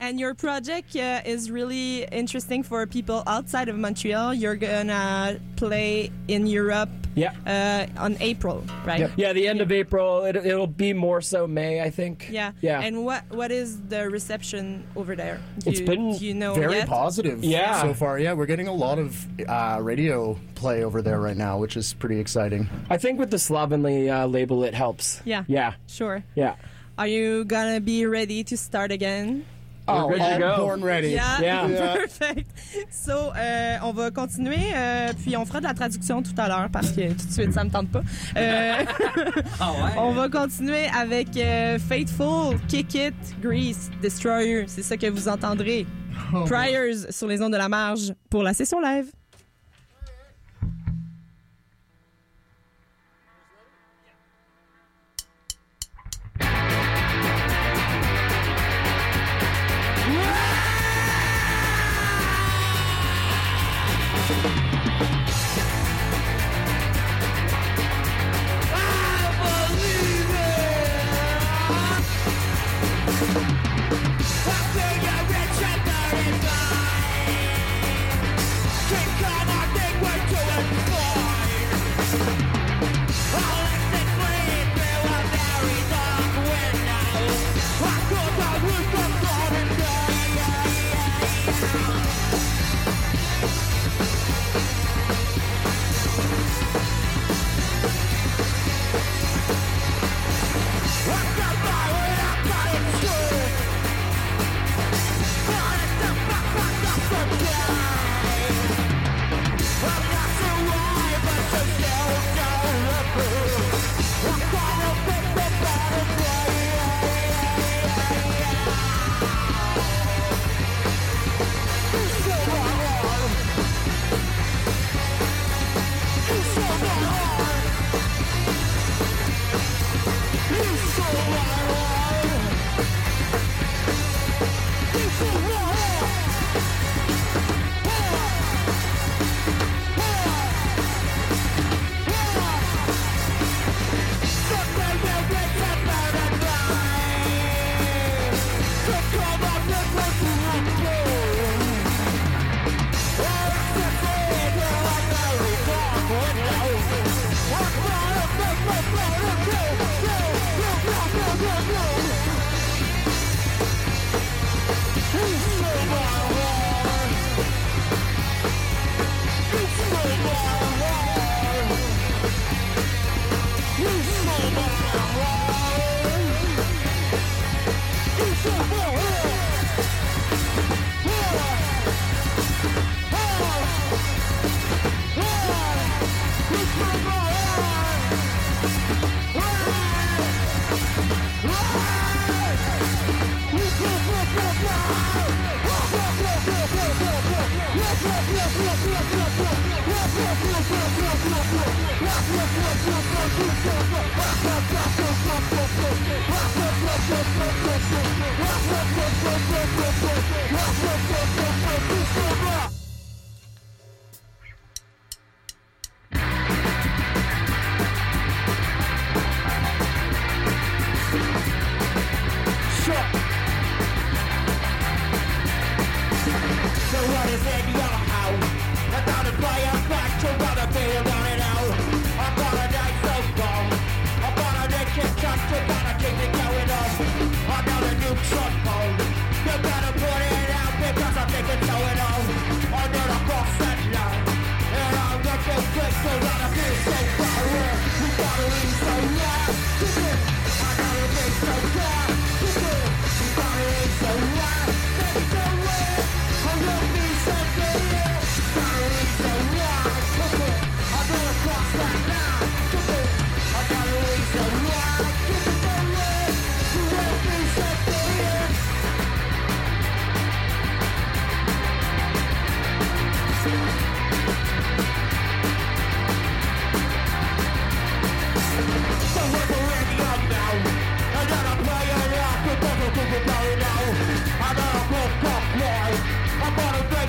And 0.00 0.18
your 0.20 0.34
project 0.34 0.94
uh, 0.96 1.20
is 1.24 1.50
really 1.50 2.04
interesting 2.04 2.62
for 2.62 2.86
people 2.86 3.22
outside 3.26 3.68
of 3.68 3.76
Montreal. 3.78 4.34
You're 4.34 4.56
gonna 4.56 5.38
play 5.56 6.10
in 6.28 6.46
Europe 6.46 6.90
Yeah. 7.14 7.32
uh, 7.46 7.86
on 8.02 8.16
April, 8.20 8.64
right? 8.84 9.08
Yeah, 9.16 9.32
the 9.32 9.46
end 9.48 9.60
of 9.60 9.70
April. 9.72 10.24
It, 10.24 10.36
it'll 10.36 10.66
be 10.66 10.92
more 10.92 11.20
so 11.22 11.46
May, 11.46 11.80
I 11.80 11.90
think. 11.90 12.28
Yeah. 12.30 12.52
Yeah. 12.60 12.80
And 12.80 13.04
what 13.04 13.22
what 13.30 13.50
is 13.50 13.80
the 13.88 14.10
reception 14.10 14.84
over 14.96 15.14
there? 15.16 15.40
Do 15.60 15.70
It's 15.70 15.80
you, 15.80 15.86
been 15.86 16.18
do 16.18 16.24
you 16.26 16.34
know 16.34 16.54
Very 16.54 16.74
yet? 16.74 16.88
positive 16.88 17.42
Yeah. 17.44 17.80
so 17.80 17.94
far. 17.94 18.18
Yeah, 18.18 18.32
we're 18.34 18.46
getting 18.46 18.68
a 18.68 18.74
lot 18.74 18.98
of 18.98 19.26
uh, 19.48 19.78
radio 19.80 20.38
play 20.54 20.82
over 20.84 21.00
there 21.02 21.20
right 21.20 21.36
now, 21.36 21.56
which 21.58 21.76
is 21.76 21.94
pretty 21.94 22.18
exciting. 22.20 22.68
I 22.90 22.96
think 22.98 23.18
with 23.20 23.30
the 23.30 23.38
Slovenly 23.38 24.10
uh, 24.10 24.26
label, 24.26 24.64
it 24.64 24.74
helps. 24.74 25.22
Yeah. 25.24 25.44
Yeah. 25.46 25.74
Sure. 25.86 26.24
Yeah. 26.34 26.56
Are 26.98 27.08
you 27.08 27.44
gonna 27.44 27.80
be 27.80 28.06
ready 28.06 28.44
to 28.44 28.56
start 28.56 28.92
again? 28.92 29.44
Oh, 29.86 30.10
born 30.58 30.82
ready. 30.82 31.10
Yeah, 31.10 31.40
Yeah. 31.40 31.68
perfect. 31.96 32.50
So, 32.90 33.32
euh, 33.36 33.76
on 33.82 33.92
va 33.92 34.10
continuer, 34.10 34.72
euh, 34.74 35.12
puis 35.22 35.36
on 35.36 35.44
fera 35.44 35.60
de 35.60 35.66
la 35.66 35.74
traduction 35.74 36.22
tout 36.22 36.34
à 36.38 36.48
l'heure 36.48 36.68
parce 36.72 36.90
que 36.90 37.08
tout 37.08 37.26
de 37.26 37.32
suite, 37.32 37.52
ça 37.52 37.64
me 37.64 37.70
tente 37.70 37.90
pas. 37.90 38.02
Euh, 38.36 38.84
on 39.98 40.12
va 40.12 40.28
continuer 40.28 40.86
avec 40.98 41.36
euh, 41.36 41.78
Faithful, 41.78 42.56
Kick 42.68 42.94
It, 42.94 43.14
Grease, 43.42 43.90
Destroyer. 44.00 44.64
C'est 44.68 44.82
ça 44.82 44.96
que 44.96 45.08
vous 45.08 45.28
entendrez. 45.28 45.86
Priors 46.46 47.10
sur 47.10 47.26
les 47.28 47.42
ondes 47.42 47.52
de 47.52 47.58
la 47.58 47.68
marge 47.68 48.14
pour 48.30 48.42
la 48.42 48.54
session 48.54 48.80
live. 48.80 49.06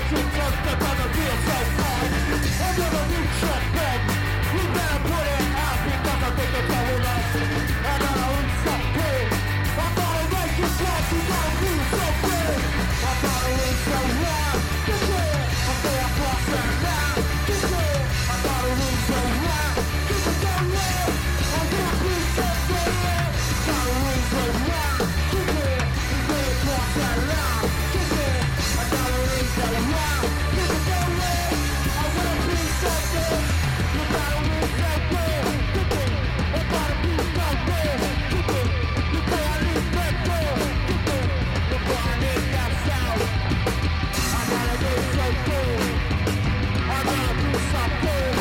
Control. 0.08 0.45
Hey. 48.02 48.35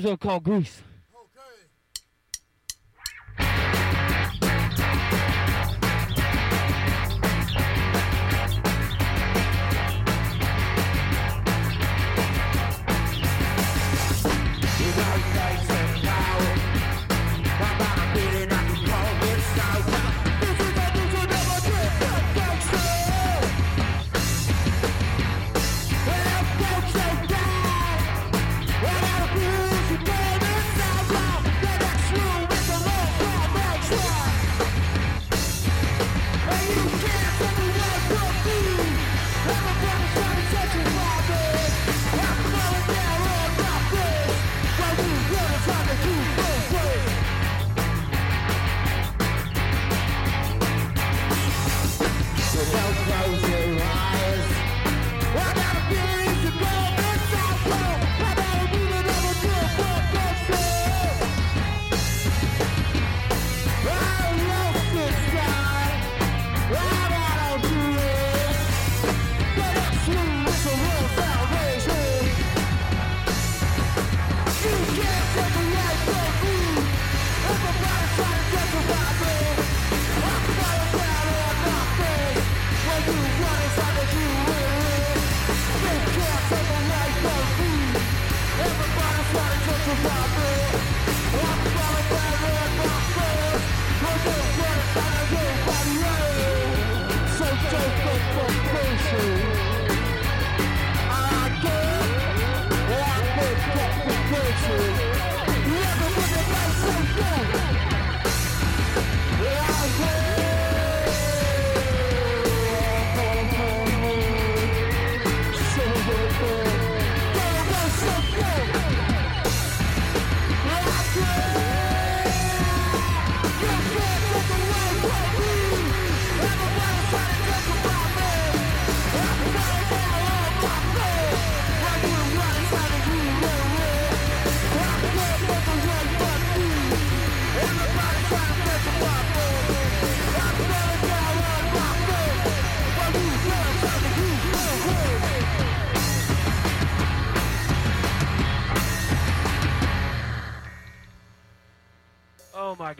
This 0.00 0.08
one 0.08 0.16
called 0.16 0.44
Grease. 0.44 0.80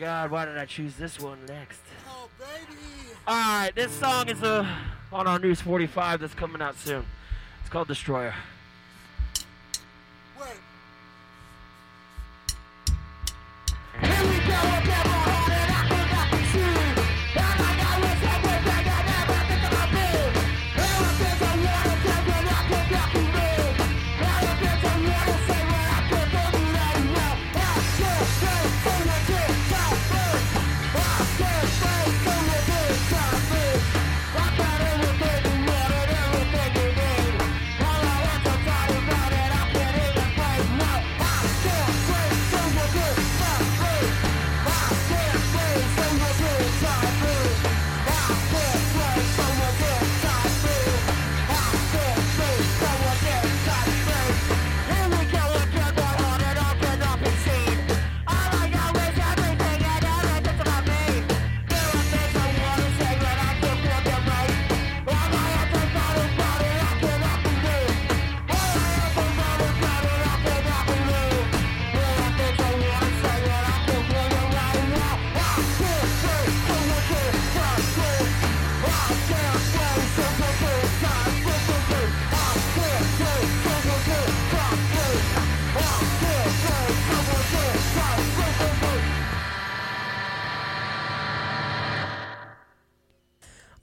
God, 0.01 0.31
why 0.31 0.45
did 0.45 0.57
I 0.57 0.65
choose 0.65 0.95
this 0.95 1.19
one 1.19 1.37
next? 1.47 1.79
Oh, 2.09 2.27
baby. 2.39 2.81
Alright, 3.27 3.75
this 3.75 3.91
song 3.91 4.29
is 4.29 4.41
uh, 4.41 4.67
on 5.13 5.27
our 5.27 5.37
News 5.37 5.61
45 5.61 6.21
that's 6.21 6.33
coming 6.33 6.59
out 6.59 6.75
soon. 6.75 7.05
It's 7.59 7.69
called 7.69 7.87
Destroyer. 7.87 8.33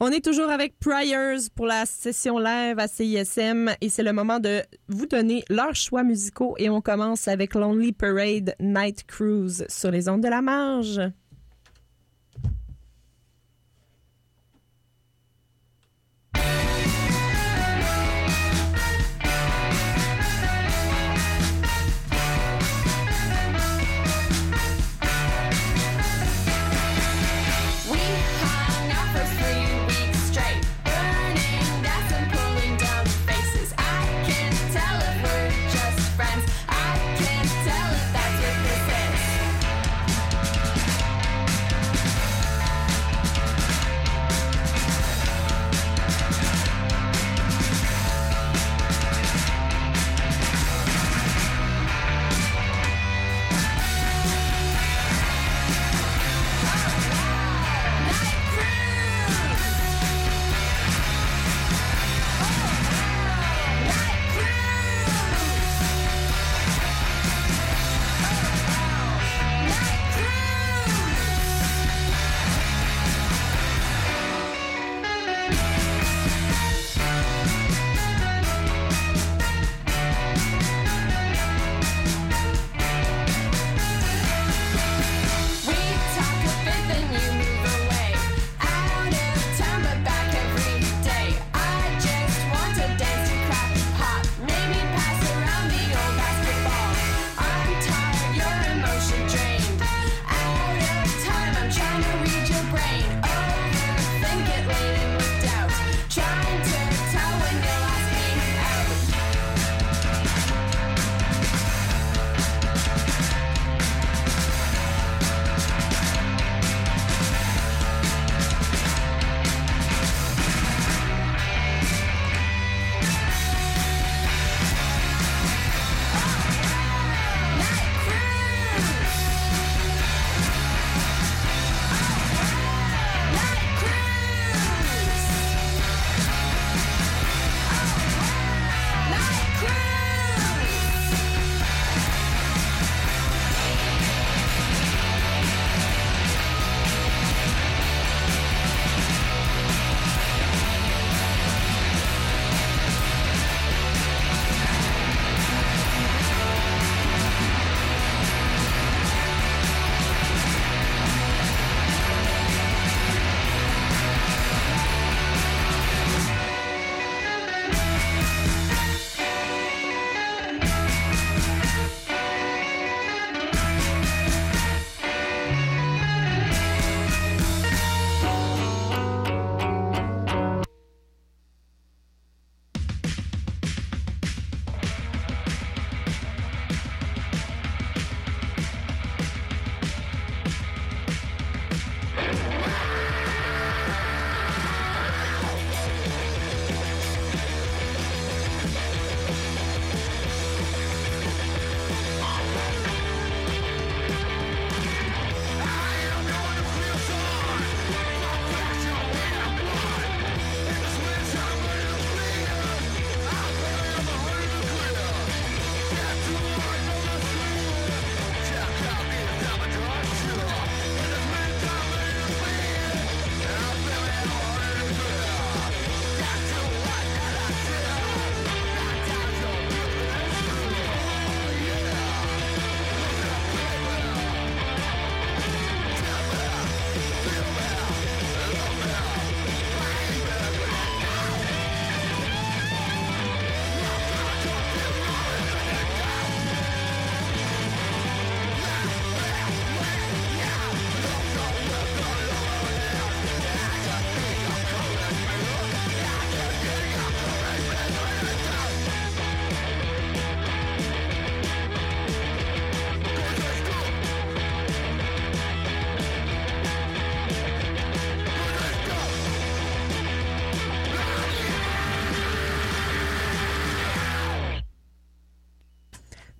On 0.00 0.12
est 0.12 0.24
toujours 0.24 0.48
avec 0.48 0.78
Priors 0.78 1.40
pour 1.56 1.66
la 1.66 1.84
session 1.84 2.38
live 2.38 2.78
à 2.78 2.86
CISM 2.86 3.70
et 3.80 3.88
c'est 3.88 4.04
le 4.04 4.12
moment 4.12 4.38
de 4.38 4.62
vous 4.86 5.06
donner 5.06 5.42
leurs 5.50 5.74
choix 5.74 6.04
musicaux 6.04 6.54
et 6.56 6.70
on 6.70 6.80
commence 6.80 7.26
avec 7.26 7.54
Lonely 7.54 7.90
Parade 7.90 8.54
Night 8.60 9.04
Cruise 9.08 9.66
sur 9.68 9.90
les 9.90 10.08
ondes 10.08 10.22
de 10.22 10.28
la 10.28 10.40
marge. 10.40 11.00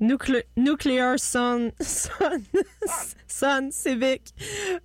Nucle- 0.09 0.45
Nuclear 0.57 1.19
Sun, 1.19 1.71
Sun, 1.81 2.43
Sun 3.27 3.71
Civic. 3.71 4.23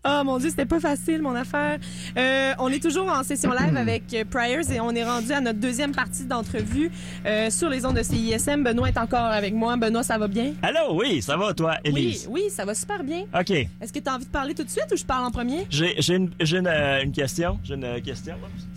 Oh 0.06 0.22
mon 0.26 0.38
dieu, 0.38 0.50
c'était 0.50 0.66
pas 0.66 0.80
facile 0.80 1.22
mon 1.22 1.34
affaire. 1.36 1.80
Euh, 2.18 2.54
on 2.60 2.70
est 2.70 2.82
toujours 2.82 3.08
en 3.08 3.24
session 3.24 3.52
live 3.52 3.76
avec 3.78 4.04
Priors 4.30 4.70
et 4.72 4.80
on 4.82 4.92
est 4.92 5.04
rendu 5.04 5.32
à 5.32 5.40
notre 5.42 5.60
deuxième 5.60 5.94
partie 5.94 6.26
d'entrevue 6.26 6.92
euh, 7.26 7.50
sur 7.50 7.70
les 7.70 7.86
ondes 7.86 7.96
de 7.96 8.04
CISM. 8.04 8.64
Benoît 8.64 8.90
est 8.90 8.98
encore 8.98 9.22
avec 9.32 9.54
moi. 9.54 9.78
Benoît, 9.78 10.04
ça 10.04 10.18
va 10.18 10.28
bien? 10.28 10.54
Allô, 10.62 11.00
oui, 11.00 11.22
ça 11.22 11.38
va, 11.38 11.54
toi, 11.54 11.76
Oui, 11.86 11.92
Elise? 11.92 12.28
oui, 12.30 12.44
ça 12.50 12.66
va 12.66 12.76
super 12.76 13.04
bien. 13.04 13.26
OK. 13.40 13.52
Est-ce 13.52 13.94
que 13.94 14.00
tu 14.00 14.10
as 14.10 14.16
envie 14.16 14.26
de 14.26 14.32
parler 14.32 14.54
tout 14.54 14.64
de 14.64 14.70
suite 14.70 14.88
ou 14.92 14.98
je 14.98 15.06
parle 15.06 15.26
en 15.26 15.32
premier? 15.32 15.66
J'ai 15.70 15.96
une, 16.16 16.32
une, 16.40 16.68
euh, 16.68 17.02
une 17.04 17.12
question. 17.14 17.60
J'ai 17.64 17.76
une 17.76 18.02
question. 18.02 18.36
Oups. 18.36 18.73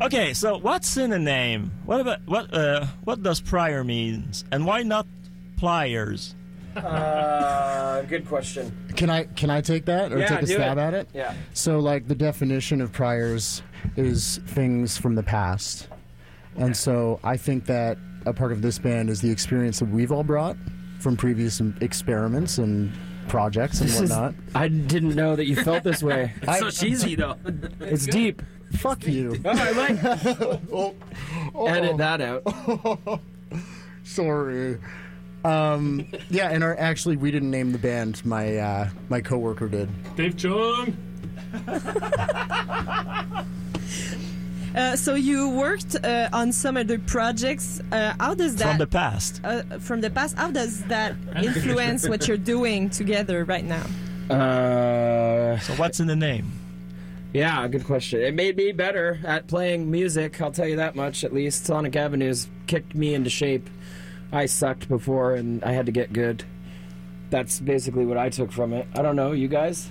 Okay, 0.00 0.34
so 0.34 0.58
what's 0.58 0.96
in 0.96 1.12
a 1.12 1.18
name? 1.18 1.70
What 1.86 2.00
about 2.00 2.18
what? 2.26 2.52
Uh, 2.52 2.86
what 3.04 3.22
does 3.22 3.40
prior 3.40 3.82
means, 3.82 4.44
and 4.52 4.66
why 4.66 4.82
not 4.82 5.06
pliers? 5.56 6.34
Uh, 6.76 8.02
good 8.02 8.26
question. 8.28 8.76
Can 8.96 9.08
I 9.08 9.24
can 9.24 9.48
I 9.48 9.62
take 9.62 9.86
that 9.86 10.12
or 10.12 10.18
Yeah, 10.18 10.28
take 10.28 10.42
a 10.42 10.46
do 10.46 10.52
stab 10.54 10.76
it. 10.76 10.80
at 10.82 10.94
it? 10.94 11.08
Yeah. 11.14 11.32
So, 11.54 11.78
like, 11.78 12.08
the 12.08 12.14
definition 12.14 12.82
of 12.82 12.92
priors 12.92 13.62
is 13.96 14.38
things 14.48 14.98
from 14.98 15.14
the 15.14 15.22
past. 15.22 15.88
And 16.56 16.76
so 16.76 17.18
I 17.24 17.36
think 17.38 17.64
that 17.66 17.96
a 18.26 18.32
part 18.34 18.52
of 18.52 18.60
this 18.60 18.78
band 18.78 19.08
is 19.08 19.20
the 19.22 19.30
experience 19.30 19.78
that 19.78 19.88
we've 19.88 20.12
all 20.12 20.24
brought 20.24 20.56
from 21.00 21.16
previous 21.16 21.60
experiments 21.80 22.58
and 22.58 22.92
projects 23.28 23.80
and 23.80 23.88
This 23.88 24.00
is- 24.00 24.10
whatnot. 24.10 24.34
I 24.54 24.68
didn't 24.68 25.14
know 25.14 25.36
that 25.36 25.46
you 25.46 25.56
felt 25.56 25.84
this 25.84 26.02
way. 26.02 26.32
I- 26.48 26.58
so 26.60 26.70
cheesy 26.70 27.14
though. 27.14 27.36
It's 27.80 28.06
deep. 28.06 28.42
Fuck 28.78 29.06
you. 29.06 29.40
Oh, 29.44 29.50
I 29.50 29.70
like. 29.72 29.98
oh, 30.72 31.66
Edit 31.66 31.96
that 31.98 32.20
out. 32.20 33.20
Sorry. 34.04 34.78
Um, 35.44 36.06
yeah, 36.30 36.48
and 36.50 36.64
our, 36.64 36.76
actually, 36.78 37.16
we 37.16 37.30
didn't 37.30 37.50
name 37.50 37.72
the 37.72 37.78
band. 37.78 38.24
My 38.24 38.56
uh, 38.56 38.88
my 39.08 39.20
coworker 39.20 39.68
did. 39.68 39.88
Dave 40.16 40.36
Chung. 40.36 40.96
Uh, 44.74 44.94
so 44.94 45.14
you 45.14 45.48
worked 45.48 45.96
uh, 46.04 46.28
on 46.34 46.52
some 46.52 46.76
other 46.76 46.98
projects. 46.98 47.80
Uh, 47.92 48.12
how 48.20 48.34
does 48.34 48.56
that 48.56 48.68
From 48.68 48.76
the 48.78 48.86
past. 48.86 49.40
uh, 49.42 49.62
from 49.78 50.02
the 50.02 50.10
past? 50.10 50.36
How 50.36 50.50
does 50.50 50.82
that 50.88 51.14
influence 51.42 52.06
what 52.06 52.28
you're 52.28 52.36
doing 52.36 52.90
together 52.90 53.42
right 53.46 53.64
now? 53.64 53.86
Uh, 54.28 55.58
So 55.60 55.72
what's 55.76 55.98
in 55.98 56.08
the 56.08 56.16
name? 56.16 56.52
Yeah, 57.36 57.66
good 57.68 57.84
question. 57.84 58.20
It 58.22 58.34
made 58.34 58.56
me 58.56 58.72
better 58.72 59.18
at 59.24 59.46
playing 59.46 59.90
music. 59.90 60.40
I'll 60.40 60.50
tell 60.52 60.66
you 60.68 60.76
that 60.76 60.96
much. 60.96 61.22
At 61.24 61.32
least 61.34 61.66
Sonic 61.66 61.94
Avenues 61.96 62.48
kicked 62.66 62.94
me 62.94 63.14
into 63.14 63.30
shape. 63.30 63.68
I 64.32 64.46
sucked 64.46 64.88
before, 64.88 65.34
and 65.34 65.62
I 65.64 65.72
had 65.72 65.86
to 65.86 65.92
get 65.92 66.12
good. 66.12 66.44
That's 67.30 67.60
basically 67.60 68.06
what 68.06 68.16
I 68.18 68.28
took 68.30 68.52
from 68.52 68.72
it. 68.72 68.86
I 68.94 69.02
don't 69.02 69.16
know, 69.16 69.32
you 69.32 69.48
guys. 69.48 69.90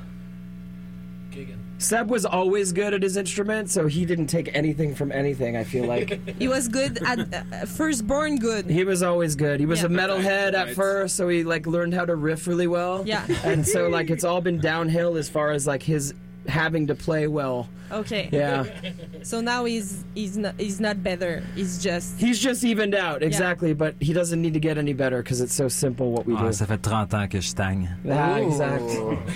Seb 1.78 2.10
was 2.10 2.26
always 2.26 2.72
good 2.72 2.94
at 2.94 3.04
his 3.04 3.18
instrument, 3.18 3.70
so 3.70 3.86
he 3.88 4.06
didn't 4.06 4.28
take 4.28 4.50
anything 4.56 4.96
from 4.96 5.12
anything. 5.12 5.58
I 5.58 5.66
feel 5.66 5.84
like 5.86 6.26
He 6.40 6.48
was 6.48 6.70
good 6.70 7.04
at 7.06 7.34
uh, 7.34 7.66
firstborn 7.66 8.38
good. 8.38 8.70
he 8.70 8.86
was 8.86 9.04
always 9.04 9.36
good. 9.36 9.60
He 9.60 9.66
was 9.66 9.82
Yeah. 9.82 9.88
a 9.88 9.90
metalhead 9.90 10.54
at 10.54 10.74
first, 10.74 11.18
so 11.18 11.28
he 11.28 11.44
like 11.44 11.68
learned 11.68 11.94
how 11.94 12.06
to 12.06 12.16
riff 12.16 12.48
really 12.48 12.68
well. 12.68 13.04
Yeah. 13.06 13.26
and 13.44 13.68
so 13.68 13.90
like 13.90 14.10
it's 14.10 14.24
all 14.24 14.40
been 14.40 14.60
downhill 14.60 15.18
as 15.18 15.28
far 15.28 15.52
as 15.52 15.68
like 15.68 15.84
his 15.84 16.14
having 16.48 16.88
to 16.88 16.96
play 16.96 17.28
well. 17.28 17.68
Okay. 17.92 18.30
Yeah, 18.32 18.66
So 19.24 19.42
now 19.42 19.66
he's 19.66 20.04
he's 20.16 20.38
not 20.38 20.56
he's 20.60 20.80
not 20.80 21.04
better. 21.04 21.44
He's 21.56 21.78
just 21.84 22.20
he's 22.20 22.40
just 22.40 22.64
evened 22.64 22.96
out 22.96 23.22
exactly, 23.24 23.74
but 23.74 23.94
he 24.00 24.12
doesn't 24.14 24.42
need 24.42 24.54
to 24.54 24.60
get 24.60 24.78
any 24.78 24.94
better 24.94 25.22
because 25.22 25.40
it's 25.42 25.54
so 25.56 25.68
simple 25.70 26.12
what 26.12 26.26
we 26.26 26.34
Ah, 26.36 26.46
do. 26.48 26.52
ça 26.54 26.66
fait 26.66 26.82
30 26.82 27.14
ans 27.14 27.28
que 27.30 27.40
je 27.42 27.48
stagne. 27.48 27.90
Ah, 28.10 28.40
exact. 28.42 28.84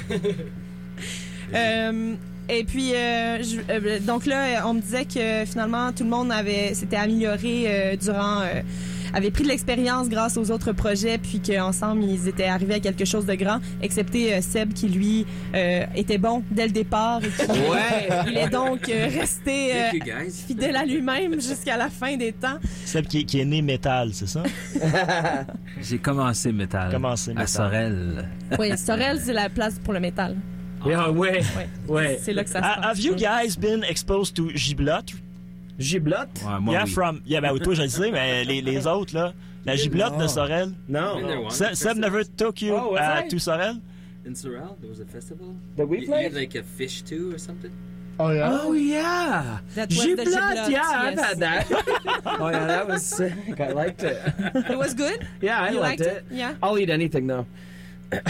Euh, 1.54 2.14
et 2.48 2.64
puis, 2.64 2.94
euh, 2.94 3.42
je- 3.42 3.62
euh, 3.72 4.00
donc 4.00 4.26
là, 4.28 4.68
on 4.68 4.74
me 4.76 4.82
disait 4.82 5.06
que 5.06 5.46
finalement, 5.46 5.92
tout 5.92 6.04
le 6.04 6.10
monde 6.10 6.32
avait 6.32 6.74
s'était 6.76 6.98
amélioré 6.98 7.64
euh, 7.68 7.96
durant, 7.96 8.42
avait 9.14 9.32
pris 9.32 9.44
de 9.44 9.48
l'expérience 9.50 10.10
grâce 10.10 10.38
aux 10.38 10.52
autres 10.52 10.72
projets, 10.72 11.18
puis 11.18 11.40
qu'ensemble, 11.42 12.04
ils 12.04 12.28
étaient 12.28 12.46
arrivés 12.46 12.76
à 12.76 12.80
quelque 12.80 13.06
chose 13.06 13.26
de 13.26 13.36
grand, 13.36 13.60
excepté 13.82 14.34
euh, 14.34 14.42
Seb 14.42 14.74
qui, 14.74 14.88
lui, 14.90 15.26
euh, 15.56 15.86
était 15.96 16.18
bon 16.18 16.44
dès 16.52 16.66
le 16.68 16.72
départ 16.72 17.22
et 17.24 17.30
qui 17.30 17.52
Ouais. 17.70 18.10
il 18.28 18.38
est 18.38 18.50
donc 18.50 18.90
euh, 18.90 19.08
resté 19.08 19.74
euh, 19.76 20.30
fidèle 20.48 20.76
à 20.76 20.86
lui-même 20.86 21.34
jusqu'à 21.36 21.78
la 21.78 21.90
fin 21.90 22.16
des 22.18 22.32
temps. 22.34 22.58
Celle 22.86 23.08
qui, 23.08 23.26
qui 23.26 23.40
est 23.40 23.46
née 23.46 23.62
métal, 23.62 24.10
c'est 24.14 24.28
ça? 24.28 24.44
J'ai 25.82 25.98
commencé 25.98 26.52
métal. 26.52 26.92
Commencé 26.92 27.32
À 27.32 27.34
métal. 27.34 27.48
Sorel. 27.48 28.30
Oui, 28.58 28.78
Sorel, 28.78 29.20
c'est 29.24 29.34
la 29.34 29.50
place 29.50 29.80
pour 29.84 29.94
le 29.94 30.00
métal. 30.00 30.36
Yeah, 30.86 31.12
ouais, 31.12 31.42
Ouais. 31.58 31.70
ouais. 31.88 32.20
C'est 32.22 32.34
là 32.34 32.44
que 32.44 32.50
ça 32.50 32.60
se 32.60 32.64
passe. 32.64 32.86
have 32.86 33.00
you 33.00 33.14
guys 33.16 33.58
been 33.60 33.84
exposed 33.84 34.36
to 34.36 34.50
giblotte? 34.56 35.14
Giblotte? 35.80 36.44
Ouais, 36.46 36.60
moi, 36.60 36.74
yeah, 36.74 36.84
oui. 36.86 36.92
from. 36.92 37.22
Yeah, 37.26 37.42
ben 37.42 37.58
toi, 37.60 37.74
je 37.74 37.82
le 37.84 37.88
sais, 37.90 38.12
mais 38.12 38.44
les, 38.44 38.62
les 38.62 38.86
autres, 38.86 39.16
là. 39.16 39.34
La 39.66 39.76
giblotte 39.76 40.18
de 40.18 40.28
Sorel. 40.28 40.70
Been 40.88 40.94
there 40.94 41.36
No. 41.38 41.42
once. 41.46 41.56
Seb, 41.58 41.74
Seb 41.76 41.98
never 41.98 42.24
took 42.24 42.62
you 42.62 42.74
Oh, 42.74 42.96
uh, 42.96 43.22
to 43.30 43.40
Sorel? 43.40 43.76
In 44.26 44.36
Sorel, 44.36 44.78
there 44.82 44.90
was 44.90 45.00
a 45.00 45.06
festival. 45.06 45.56
That 45.78 45.88
we 45.88 45.98
You- 45.98 46.02
you 46.04 46.08
played? 46.10 46.24
had 46.24 46.34
like 46.34 46.56
a 46.56 46.64
fish 46.64 47.02
too 47.04 47.34
or 47.34 47.38
something? 47.38 47.72
Oh 48.22 48.32
yeah. 48.32 48.60
Oh 48.64 48.74
yeah, 48.74 49.60
That 49.76 49.90
was 49.90 49.98
the 50.00 50.16
Giblotte. 50.16 50.26
Giblotte, 50.26 50.70
Yeah, 50.70 50.90
I've 50.90 51.16
yes. 51.16 51.26
had 51.30 51.40
that. 51.40 51.66
oh 52.42 52.50
yeah, 52.50 52.68
that 52.68 52.86
was 52.88 53.02
sick. 53.06 53.60
I 53.62 53.72
liked 53.72 54.04
it. 54.04 54.20
It 54.70 54.78
was 54.78 54.94
good? 54.94 55.26
Yeah, 55.42 55.62
I 55.62 55.70
You 55.72 55.80
liked, 55.80 56.02
liked 56.02 56.12
it? 56.18 56.26
it? 56.30 56.36
Yeah. 56.36 56.56
I'll 56.62 56.78
eat 56.78 56.90
anything 56.90 57.28
though. 57.28 57.46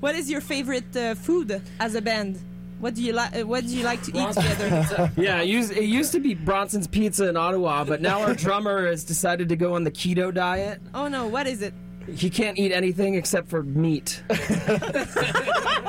What 0.00 0.14
is 0.16 0.28
your 0.30 0.40
favorite 0.40 0.96
uh, 0.96 1.14
food 1.14 1.62
as 1.78 1.94
a 1.94 2.00
band? 2.02 2.38
What 2.82 2.94
do 2.96 3.02
you 3.02 3.12
like? 3.12 3.36
Uh, 3.36 3.46
what 3.46 3.64
do 3.64 3.68
you 3.76 3.84
like 3.84 4.02
to 4.02 4.10
eat 4.10 4.32
together? 4.34 5.12
Yeah, 5.16 5.40
it 5.40 5.46
used, 5.48 5.70
it 5.70 5.84
used 5.84 6.10
to 6.12 6.20
be 6.20 6.34
Bronson's 6.34 6.88
Pizza 6.88 7.28
in 7.28 7.36
Ottawa, 7.36 7.84
but 7.84 8.00
now 8.02 8.22
our 8.22 8.34
drummer 8.34 8.88
has 8.88 9.04
decided 9.04 9.48
to 9.50 9.56
go 9.56 9.74
on 9.76 9.84
the 9.84 9.90
keto 9.92 10.34
diet. 10.34 10.80
oh 10.92 11.06
no, 11.06 11.28
what 11.28 11.46
is 11.46 11.62
it? 11.62 11.74
He 12.12 12.28
can't 12.28 12.58
eat 12.58 12.72
anything 12.72 13.14
except 13.14 13.48
for 13.48 13.62
meat. 13.62 14.22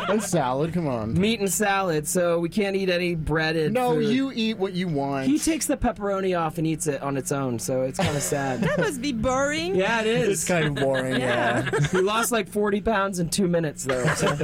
And 0.10 0.22
salad. 0.22 0.74
Come 0.74 0.86
on. 0.88 1.14
meat 1.20 1.40
and 1.40 1.52
salad, 1.52 2.06
so 2.08 2.38
we 2.40 2.50
can't 2.50 2.76
eat 2.76 2.90
any 2.90 3.16
breaded 3.16 3.72
No, 3.74 3.94
food. 3.94 4.14
you 4.14 4.32
eat 4.36 4.58
what 4.58 4.74
you 4.74 4.88
want. 4.90 5.28
He 5.28 5.40
takes 5.40 5.66
the 5.66 5.78
pepperoni 5.78 6.38
off 6.40 6.58
and 6.58 6.68
eats 6.68 6.88
it 6.88 7.02
on 7.02 7.16
its 7.16 7.32
own, 7.32 7.58
so 7.58 7.84
it's 7.84 8.00
kind 8.00 8.16
of 8.16 8.22
sad. 8.22 8.60
That 8.62 8.80
must 8.80 9.02
be 9.02 9.14
boring. 9.14 9.76
yeah, 9.76 10.02
it 10.02 10.08
is. 10.08 10.30
it's 10.30 10.48
kind 10.48 10.66
of 10.66 10.76
boring. 10.76 11.14
Yeah. 11.22 11.70
yeah. 11.72 11.88
He 11.88 12.02
lost 12.02 12.32
like 12.34 12.50
40 12.50 12.82
pounds 12.82 13.20
in 13.20 13.30
two 13.30 13.48
minutes, 13.48 13.86
though. 13.86 14.06
so- 14.16 14.38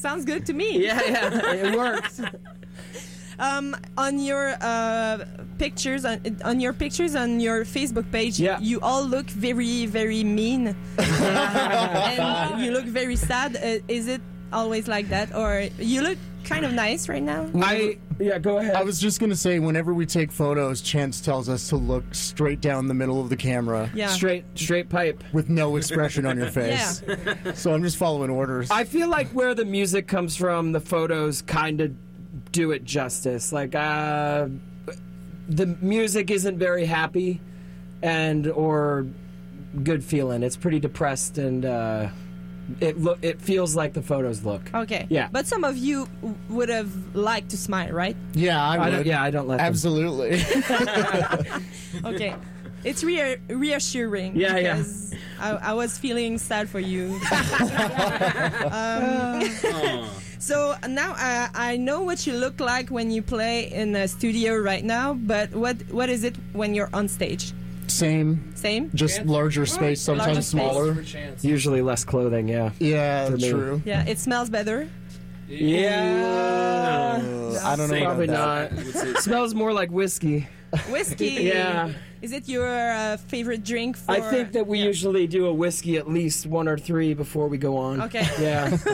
Sounds 0.00 0.24
good 0.24 0.46
to 0.46 0.52
me. 0.54 0.84
yeah, 0.86 1.00
yeah, 1.04 1.52
it 1.68 1.76
works. 1.76 2.20
Um, 3.38 3.76
on 3.96 4.18
your 4.18 4.54
uh, 4.60 5.24
pictures, 5.58 6.04
on, 6.04 6.20
on 6.44 6.60
your 6.60 6.72
pictures 6.72 7.14
on 7.14 7.40
your 7.40 7.64
Facebook 7.64 8.10
page, 8.10 8.38
Yeah. 8.40 8.58
you 8.60 8.80
all 8.80 9.04
look 9.04 9.26
very, 9.28 9.86
very 9.86 10.24
mean, 10.24 10.74
and 10.98 12.62
you 12.64 12.70
look 12.72 12.84
very 12.84 13.16
sad. 13.16 13.56
Uh, 13.56 13.78
is 13.88 14.08
it 14.08 14.20
always 14.52 14.88
like 14.88 15.08
that, 15.08 15.34
or 15.34 15.68
you 15.78 16.02
look 16.02 16.18
kind 16.44 16.64
of 16.64 16.72
nice 16.72 17.08
right 17.08 17.22
now? 17.22 17.48
I 17.56 17.98
yeah, 18.18 18.38
go 18.38 18.58
ahead. 18.58 18.74
I 18.76 18.82
was 18.82 19.00
just 19.00 19.20
gonna 19.20 19.36
say, 19.36 19.58
whenever 19.58 19.94
we 19.94 20.04
take 20.06 20.30
photos, 20.32 20.80
Chance 20.82 21.20
tells 21.20 21.48
us 21.48 21.68
to 21.70 21.76
look 21.76 22.04
straight 22.14 22.60
down 22.60 22.86
the 22.86 22.94
middle 22.94 23.20
of 23.20 23.28
the 23.30 23.36
camera 23.36 23.90
Yeah. 23.94 24.08
straight 24.08 24.44
straight 24.54 24.88
pipe. 24.88 25.22
with 25.32 25.48
no 25.48 25.76
expression 25.76 26.26
on 26.26 26.36
your 26.36 26.50
face. 26.50 27.02
Yeah. 27.06 27.52
So 27.54 27.72
I'm 27.74 27.82
just 27.82 27.96
following 27.96 28.30
orders. 28.30 28.70
I 28.70 28.84
feel 28.84 29.08
like 29.08 29.28
where 29.30 29.54
the 29.54 29.64
music 29.64 30.06
comes 30.06 30.36
from, 30.36 30.72
the 30.72 30.80
photos 30.80 31.42
kind 31.42 31.80
of 31.80 31.92
do 32.52 32.72
it 32.72 32.84
justice. 32.84 33.52
Like 33.52 33.74
uh, 33.74 34.48
the 35.48 35.66
music 35.80 36.30
isn't 36.30 36.58
very 36.58 36.84
happy 36.84 37.40
and 38.02 38.46
or 38.48 39.06
good 39.84 40.02
feeling. 40.04 40.42
It's 40.42 40.56
pretty 40.56 40.80
depressed 40.80 41.38
and 41.38 41.64
uh, 41.64 42.08
it 42.80 42.98
look 42.98 43.18
it 43.22 43.40
feels 43.40 43.74
like 43.74 43.92
the 43.92 44.02
photos 44.02 44.44
look. 44.44 44.62
Okay. 44.74 45.06
Yeah. 45.10 45.28
But 45.32 45.46
some 45.46 45.64
of 45.64 45.76
you 45.76 46.06
w- 46.20 46.36
would 46.48 46.68
have 46.68 46.90
liked 47.14 47.50
to 47.50 47.56
smile, 47.56 47.90
right? 47.92 48.16
yeah, 48.34 48.62
I 48.62 48.76
I 48.76 48.78
would. 48.78 48.90
don't, 48.96 49.06
yeah, 49.06 49.22
I 49.22 49.30
don't 49.30 49.48
let 49.48 49.58
them. 49.58 49.66
Absolutely. 49.66 50.42
Okay. 52.04 52.34
It's 52.82 53.04
rea- 53.04 53.36
reassuring. 53.48 54.36
Yeah, 54.36 54.56
yeah. 54.56 54.76
because 54.76 55.12
I, 55.38 55.50
I 55.50 55.72
was 55.74 55.98
feeling 55.98 56.38
sad 56.38 56.68
for 56.68 56.80
you. 56.80 57.20
Oh. 58.72 60.10
so 60.38 60.74
now 60.88 61.12
uh, 61.12 61.48
I 61.54 61.76
know 61.76 62.02
what 62.02 62.26
you 62.26 62.32
look 62.34 62.60
like 62.60 62.88
when 62.90 63.10
you 63.10 63.22
play 63.22 63.70
in 63.72 63.94
a 63.94 64.08
studio 64.08 64.56
right 64.56 64.84
now, 64.84 65.12
but 65.14 65.52
what 65.54 65.76
what 65.90 66.08
is 66.08 66.24
it 66.24 66.36
when 66.52 66.74
you're 66.74 66.90
on 66.92 67.08
stage? 67.08 67.52
Same, 67.90 68.52
Same? 68.54 68.90
just 68.94 69.24
larger 69.26 69.66
space, 69.66 70.00
sometimes 70.00 70.54
Larger 70.54 71.02
space. 71.02 71.12
smaller. 71.12 71.34
Usually 71.42 71.82
less 71.82 72.04
clothing. 72.04 72.48
Yeah. 72.48 72.70
Yeah, 72.78 73.26
For 73.26 73.36
me. 73.36 73.50
true. 73.50 73.82
Yeah, 73.84 74.04
it 74.06 74.18
smells 74.18 74.48
better. 74.50 74.88
Yeah. 75.48 77.20
Uh, 77.54 77.60
I 77.64 77.76
don't 77.76 77.90
know 77.90 78.00
Probably 78.04 78.24
about 78.26 78.70
that. 78.70 79.04
not. 79.14 79.18
Smells 79.22 79.54
more 79.54 79.72
like 79.72 79.90
whiskey. 79.90 80.46
Whiskey. 80.90 81.30
Yeah. 81.50 81.90
Is 82.22 82.32
it 82.32 82.48
your 82.48 82.68
uh, 82.68 83.16
favorite 83.16 83.64
drink 83.64 83.96
for? 83.96 84.12
I 84.12 84.20
think 84.20 84.52
that 84.52 84.66
we 84.66 84.78
usually 84.78 85.26
do 85.26 85.46
a 85.46 85.52
whiskey 85.52 85.96
at 85.96 86.06
least 86.06 86.46
one 86.46 86.68
or 86.68 86.76
three 86.76 87.14
before 87.14 87.48
we 87.48 87.56
go 87.56 87.78
on. 87.78 88.02
Okay. 88.02 88.26
Yeah. 88.38 88.76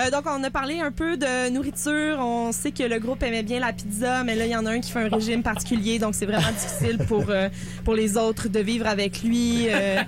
Euh, 0.00 0.10
donc, 0.10 0.24
on 0.26 0.42
a 0.42 0.50
parlé 0.50 0.80
un 0.80 0.90
peu 0.90 1.16
de 1.16 1.50
nourriture. 1.50 2.18
On 2.18 2.50
sait 2.50 2.72
que 2.72 2.82
le 2.82 2.98
groupe 2.98 3.22
aimait 3.22 3.44
bien 3.44 3.60
la 3.60 3.72
pizza, 3.72 4.24
mais 4.24 4.34
là, 4.34 4.46
il 4.46 4.50
y 4.50 4.56
en 4.56 4.66
a 4.66 4.72
un 4.72 4.80
qui 4.80 4.90
fait 4.90 5.04
un 5.04 5.08
régime 5.08 5.44
particulier, 5.44 6.00
donc 6.00 6.16
c'est 6.16 6.26
vraiment 6.26 6.50
difficile 6.50 6.98
pour, 7.06 7.24
euh, 7.28 7.48
pour 7.84 7.94
les 7.94 8.16
autres 8.16 8.48
de 8.48 8.58
vivre 8.58 8.88
avec 8.88 9.22
lui. 9.22 9.68
Euh, 9.68 10.02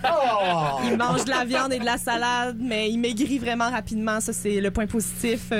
Il 0.90 0.96
mange 0.96 1.24
de 1.24 1.30
la 1.30 1.44
viande 1.44 1.72
et 1.72 1.78
de 1.78 1.84
la 1.84 1.98
salade, 1.98 2.56
mais 2.60 2.90
il 2.90 2.98
maigrit 2.98 3.38
vraiment 3.38 3.70
rapidement. 3.70 4.20
Ça, 4.20 4.32
c'est 4.32 4.60
le 4.60 4.70
point 4.72 4.88
positif. 4.88 5.52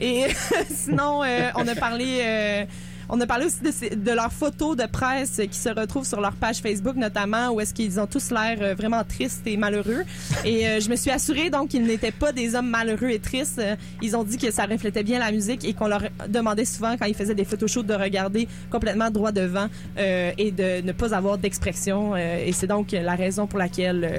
Et 0.00 0.28
sinon, 0.70 1.20
on 1.54 1.68
a 1.68 1.74
parlé... 1.74 2.66
on 3.08 3.20
a 3.20 3.26
parlé 3.26 3.46
aussi 3.46 3.60
de, 3.62 4.12
leurs 4.12 4.32
photos 4.32 4.76
de 4.76 4.86
presse 4.86 5.40
qui 5.50 5.58
se 5.58 5.68
retrouvent 5.68 6.06
sur 6.06 6.20
leur 6.20 6.32
page 6.32 6.58
Facebook 6.58 6.96
notamment, 6.96 7.50
où 7.50 7.60
est-ce 7.60 7.72
qu'ils 7.72 8.00
ont 8.00 8.06
tous 8.06 8.30
l'air 8.30 8.58
euh, 8.60 8.74
vraiment 8.74 9.02
tristes 9.04 9.46
et 9.46 9.56
malheureux. 9.56 10.04
Et 10.44 10.66
euh, 10.66 10.80
je 10.80 10.88
me 10.90 10.96
suis 10.96 11.10
assurée 11.10 11.50
donc 11.50 11.68
qu'ils 11.68 11.84
n'étaient 11.84 12.10
pas 12.10 12.32
des 12.32 12.54
hommes 12.54 12.68
malheureux 12.68 13.10
et 13.10 13.18
tristes. 13.18 13.62
Ils 14.02 14.16
ont 14.16 14.24
dit 14.24 14.38
que 14.38 14.50
ça 14.50 14.64
reflétait 14.66 15.02
bien 15.02 15.18
la 15.18 15.30
musique 15.30 15.64
et 15.64 15.72
qu'on 15.72 15.86
leur 15.86 16.02
demandait 16.28 16.64
souvent 16.64 16.96
quand 16.96 17.06
ils 17.06 17.14
faisaient 17.14 17.34
des 17.34 17.44
photoshoots 17.44 17.86
de 17.86 17.94
regarder 17.94 18.48
complètement 18.70 19.10
droit 19.10 19.32
devant 19.32 19.68
euh, 19.98 20.32
et 20.36 20.50
de 20.50 20.82
ne 20.82 20.92
pas 20.92 21.14
avoir 21.14 21.38
d'expression. 21.38 22.14
Euh, 22.14 22.44
et 22.44 22.52
c'est 22.52 22.66
donc 22.66 22.92
la 22.92 23.14
raison 23.14 23.46
pour 23.46 23.58
laquelle 23.58 24.10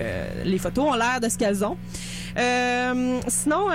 les 0.45 0.57
photos 0.57 0.91
ont 0.91 0.95
l'air 0.95 1.19
de 1.21 1.29
ce 1.29 1.37
qu'elles 1.37 1.63
ont. 1.65 1.77
Sinon, 3.27 3.67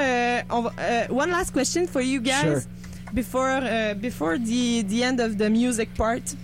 on 0.51 0.63
va- 0.63 0.73
one 1.11 1.31
last 1.31 1.53
question 1.53 1.87
for 1.87 2.01
you 2.01 2.21
guys. 2.21 2.67
Before 3.15 3.51
uh, 3.51 3.95
before 4.01 4.39
the 4.39 4.83
the 4.83 5.03
end 5.05 5.21
of 5.21 5.37
the 5.39 5.51
music 5.51 5.95
part, 5.95 6.35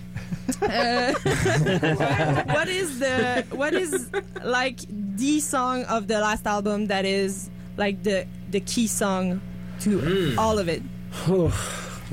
uh, 0.62 1.12
what 2.54 2.68
is 2.68 2.98
the 2.98 3.44
what 3.52 3.72
is 3.74 4.10
like 4.44 4.80
the 5.16 5.40
song 5.40 5.84
of 5.84 6.08
the 6.08 6.20
last 6.20 6.46
album 6.46 6.86
that 6.88 7.04
is 7.04 7.48
like 7.76 8.02
the 8.02 8.26
the 8.50 8.60
key 8.60 8.86
song 8.86 9.40
to 9.80 10.34
all 10.38 10.58
of 10.58 10.68
it? 10.68 10.82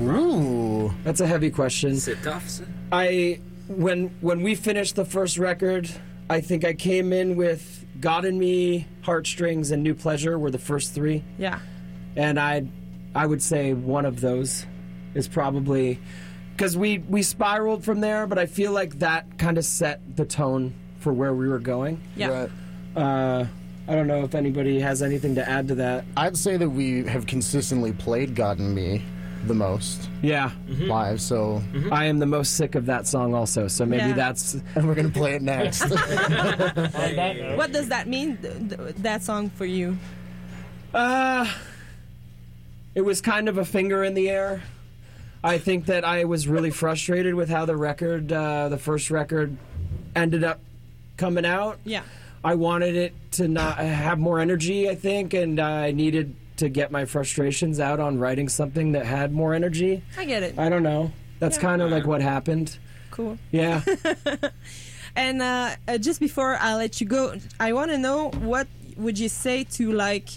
Ooh. 0.00 0.92
That's 1.04 1.20
a 1.20 1.26
heavy 1.26 1.50
question. 1.50 1.94
C'est 1.96 2.16
tough, 2.22 2.46
ça. 2.48 2.64
I 2.92 3.40
when 3.68 4.08
when 4.20 4.42
we 4.42 4.54
finished 4.54 4.96
the 4.96 5.04
first 5.04 5.38
record, 5.38 5.88
I 6.30 6.40
think 6.40 6.64
I 6.64 6.72
came 6.74 7.12
in 7.12 7.36
with 7.36 7.84
God 8.00 8.24
in 8.24 8.38
Me, 8.38 8.86
Heartstrings, 9.02 9.70
and 9.70 9.82
New 9.82 9.94
Pleasure 9.94 10.38
were 10.38 10.50
the 10.50 10.58
first 10.58 10.94
three, 10.94 11.22
Yeah. 11.38 11.58
and 12.16 12.38
I 12.38 12.66
I 13.16 13.24
would 13.26 13.42
say 13.42 13.72
one 13.72 14.04
of 14.04 14.20
those 14.20 14.66
is 15.14 15.26
probably 15.26 15.98
because 16.54 16.76
we 16.76 16.98
we 16.98 17.22
spiraled 17.22 17.82
from 17.84 18.00
there, 18.00 18.26
but 18.26 18.38
I 18.38 18.46
feel 18.46 18.72
like 18.72 18.98
that 18.98 19.38
kind 19.38 19.56
of 19.58 19.64
set 19.64 20.00
the 20.16 20.24
tone 20.26 20.74
for 21.00 21.12
where 21.12 21.32
we 21.34 21.48
were 21.48 21.58
going. 21.58 22.00
Yeah. 22.14 22.28
Right. 22.28 22.50
Uh, 23.02 23.46
I 23.88 23.94
don't 23.94 24.06
know 24.06 24.22
if 24.24 24.34
anybody 24.34 24.80
has 24.80 25.02
anything 25.02 25.34
to 25.36 25.48
add 25.48 25.68
to 25.68 25.74
that. 25.76 26.04
I'd 26.16 26.36
say 26.36 26.56
that 26.56 26.68
we 26.68 27.04
have 27.04 27.26
consistently 27.26 27.92
played 27.92 28.34
God 28.34 28.58
in 28.58 28.74
Me 28.74 29.02
the 29.46 29.54
most 29.54 30.10
Yeah, 30.22 30.50
live, 30.66 31.20
so 31.20 31.62
I 31.92 32.06
am 32.06 32.18
the 32.18 32.26
most 32.26 32.56
sick 32.56 32.74
of 32.74 32.84
that 32.86 33.06
song 33.06 33.32
also, 33.32 33.68
so 33.68 33.86
maybe 33.86 34.08
Yeah. 34.08 34.12
that's 34.14 34.54
and 34.74 34.88
we're 34.88 34.94
gonna 34.96 35.08
play 35.08 35.36
it 35.36 35.42
next. 35.42 35.82
What 37.56 37.70
does 37.72 37.88
that 37.88 38.08
mean? 38.08 38.36
th- 38.38 38.68
th- 38.70 38.96
that 38.96 39.22
song 39.22 39.50
for 39.50 39.64
you? 39.64 39.96
Uh, 40.92 41.46
it 42.96 43.04
was 43.04 43.20
kind 43.20 43.48
of 43.48 43.58
a 43.58 43.64
finger 43.64 44.02
in 44.02 44.14
the 44.14 44.30
air. 44.30 44.62
I 45.44 45.58
think 45.58 45.86
that 45.86 46.02
I 46.02 46.24
was 46.24 46.48
really 46.48 46.70
frustrated 46.70 47.34
with 47.34 47.50
how 47.50 47.66
the 47.66 47.76
record, 47.76 48.32
uh, 48.32 48.70
the 48.70 48.78
first 48.78 49.10
record, 49.10 49.56
ended 50.16 50.42
up 50.42 50.60
coming 51.18 51.44
out. 51.44 51.78
Yeah. 51.84 52.02
I 52.42 52.54
wanted 52.54 52.96
it 52.96 53.14
to 53.32 53.48
not 53.48 53.76
have 53.76 54.18
more 54.18 54.40
energy, 54.40 54.88
I 54.88 54.94
think, 54.94 55.34
and 55.34 55.60
I 55.60 55.92
needed 55.92 56.34
to 56.56 56.70
get 56.70 56.90
my 56.90 57.04
frustrations 57.04 57.80
out 57.80 58.00
on 58.00 58.18
writing 58.18 58.48
something 58.48 58.92
that 58.92 59.04
had 59.04 59.30
more 59.30 59.52
energy. 59.52 60.02
I 60.16 60.24
get 60.24 60.42
it. 60.42 60.58
I 60.58 60.70
don't 60.70 60.82
know. 60.82 61.12
That's 61.38 61.58
kind 61.58 61.82
of 61.82 61.90
like 61.90 62.06
what 62.06 62.22
happened. 62.22 62.78
Cool. 63.10 63.38
Yeah. 63.50 63.82
And 65.16 65.40
uh, 65.40 65.76
uh, 65.88 65.96
just 65.96 66.20
before 66.20 66.56
I 66.60 66.74
let 66.74 67.00
you 67.00 67.06
go, 67.06 67.34
I 67.58 67.72
want 67.72 67.90
to 67.90 67.96
know 67.96 68.28
what 68.28 68.68
would 68.98 69.18
you 69.18 69.30
say 69.30 69.64
to 69.64 69.90
like 69.90 70.28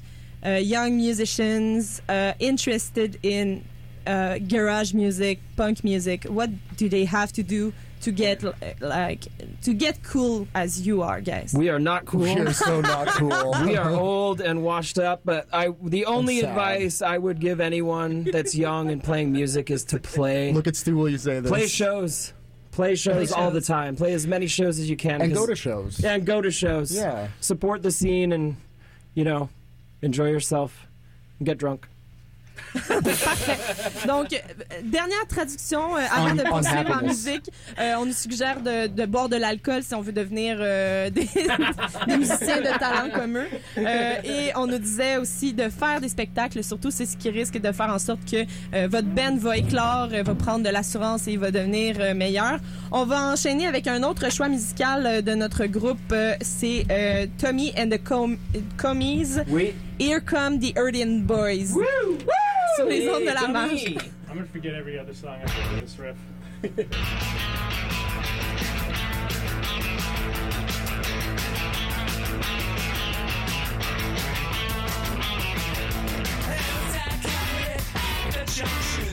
uh, 0.46 0.50
young 0.52 0.98
musicians 0.98 2.02
uh, 2.10 2.34
interested 2.40 3.20
in 3.24 3.64
uh, 4.08 4.38
garage 4.40 4.94
music, 4.94 5.40
punk 5.58 5.84
music? 5.84 6.24
What 6.26 6.50
do 6.78 6.90
they 6.90 7.06
have 7.06 7.32
to 7.34 7.44
do 7.44 7.74
to 8.02 8.12
get 8.14 8.44
like 8.82 9.28
to 9.64 9.74
get 9.74 10.02
cool 10.04 10.48
as 10.56 10.88
you 10.88 11.02
are, 11.02 11.20
guys? 11.20 11.54
we 11.54 11.68
are 11.68 11.80
not 11.80 12.06
cool. 12.06 12.22
We're 12.22 12.54
so 12.54 12.80
not 12.80 13.08
cool. 13.10 13.54
we 13.66 13.76
are 13.76 13.90
old 13.92 14.40
and 14.40 14.64
washed 14.64 14.98
up 14.98 15.20
but 15.26 15.48
i 15.52 15.68
the 15.84 16.06
only 16.06 16.40
advice 16.40 17.02
i 17.02 17.18
would 17.18 17.40
give 17.42 17.60
anyone 17.60 18.24
that's 18.24 18.56
young 18.56 18.90
and 18.90 19.04
playing 19.04 19.34
music 19.34 19.70
is 19.70 19.84
to 19.84 20.00
play 20.00 20.54
Look 20.54 20.68
at 20.68 20.78
Stu 20.78 20.96
while 20.96 21.10
you 21.10 21.18
say 21.18 21.42
this. 21.42 21.52
play 21.52 21.68
shows 21.68 22.32
play 22.72 22.96
shows 22.96 23.34
all 23.34 23.52
the 23.52 23.60
time 23.60 23.98
play 23.98 24.14
as 24.14 24.26
many 24.26 24.48
shows 24.48 24.80
as 24.80 24.90
you 24.90 24.96
can 24.96 25.22
and 25.22 25.34
go 25.34 25.40
'cause- 25.42 25.50
to 25.50 25.56
shows. 25.58 26.00
yeah 26.00 26.14
and 26.14 26.26
go 26.26 26.40
to 26.42 26.52
shows 26.52 26.96
Yeah. 26.96 27.28
support 27.42 27.82
the 27.84 27.92
scene 27.92 28.32
and 28.32 28.56
you 29.14 29.26
know 29.26 29.50
enjoy 30.04 30.30
yourself 30.32 30.88
and 31.42 31.46
get 31.46 31.56
drunk 31.56 31.82
Parfait. 32.74 33.58
Donc, 34.06 34.34
euh, 34.34 34.38
dernière 34.84 35.26
traduction 35.30 35.96
euh, 35.96 36.02
avant 36.14 36.36
de 36.36 36.42
poursuivre 36.44 37.00
en 37.02 37.08
musique. 37.08 37.50
Euh, 37.80 37.94
on 38.00 38.06
nous 38.06 38.12
suggère 38.14 38.60
de, 38.60 38.88
de 38.88 39.06
boire 39.06 39.30
de 39.30 39.38
l'alcool 39.38 39.82
si 39.82 39.96
on 39.96 40.02
veut 40.02 40.12
devenir 40.12 40.58
euh, 40.60 41.10
des, 41.18 41.22
des 42.08 42.18
musiciens 42.18 42.58
de 42.60 42.78
talent 42.78 43.10
comme 43.16 43.38
eux. 43.38 43.48
Euh, 43.78 44.14
et 44.26 44.52
on 44.58 44.68
nous 44.68 44.78
disait 44.78 45.16
aussi 45.18 45.54
de 45.54 45.70
faire 45.70 46.02
des 46.02 46.10
spectacles. 46.10 46.62
Surtout, 46.62 46.92
c'est 46.92 47.06
ce 47.06 47.16
qui 47.16 47.30
risque 47.30 47.58
de 47.60 47.72
faire 47.72 47.90
en 47.94 47.98
sorte 48.00 48.30
que 48.30 48.44
euh, 48.74 48.88
votre 48.92 49.08
band 49.08 49.38
va 49.38 49.56
éclore, 49.56 50.10
euh, 50.12 50.24
va 50.24 50.36
prendre 50.36 50.64
de 50.66 50.70
l'assurance 50.70 51.30
et 51.30 51.38
va 51.38 51.52
devenir 51.52 51.96
euh, 52.02 52.14
meilleur. 52.14 52.60
On 52.92 53.06
va 53.06 53.22
enchaîner 53.32 53.68
avec 53.68 53.88
un 53.88 54.04
autre 54.04 54.30
choix 54.34 54.50
musical 54.50 55.06
euh, 55.06 55.22
de 55.22 55.34
notre 55.34 55.66
groupe. 55.66 55.98
Euh, 56.12 56.36
c'est 56.42 56.86
euh, 56.92 57.26
Tommy 57.38 57.72
and 57.78 57.90
the 57.90 58.04
Com- 58.04 58.38
Commies. 58.78 59.38
oui 59.48 59.74
Here 60.00 60.22
Come 60.22 60.60
the 60.60 60.72
Erdian 60.74 61.28
Boys. 61.28 61.74
Woo! 61.74 61.84
Woo! 61.84 62.18
Sur 62.78 62.86
les 62.86 63.10
ondes 63.10 63.26
de 63.28 63.34
la 63.34 63.48
marge. 63.50 63.86
I'm 64.30 64.36
gonna 64.38 64.46
forget 64.46 64.74
every 64.74 64.98
other 64.98 65.14
song 65.14 65.42
after 65.42 65.82
this 65.82 66.00
riff. 66.00 66.16
junction. 78.60 79.09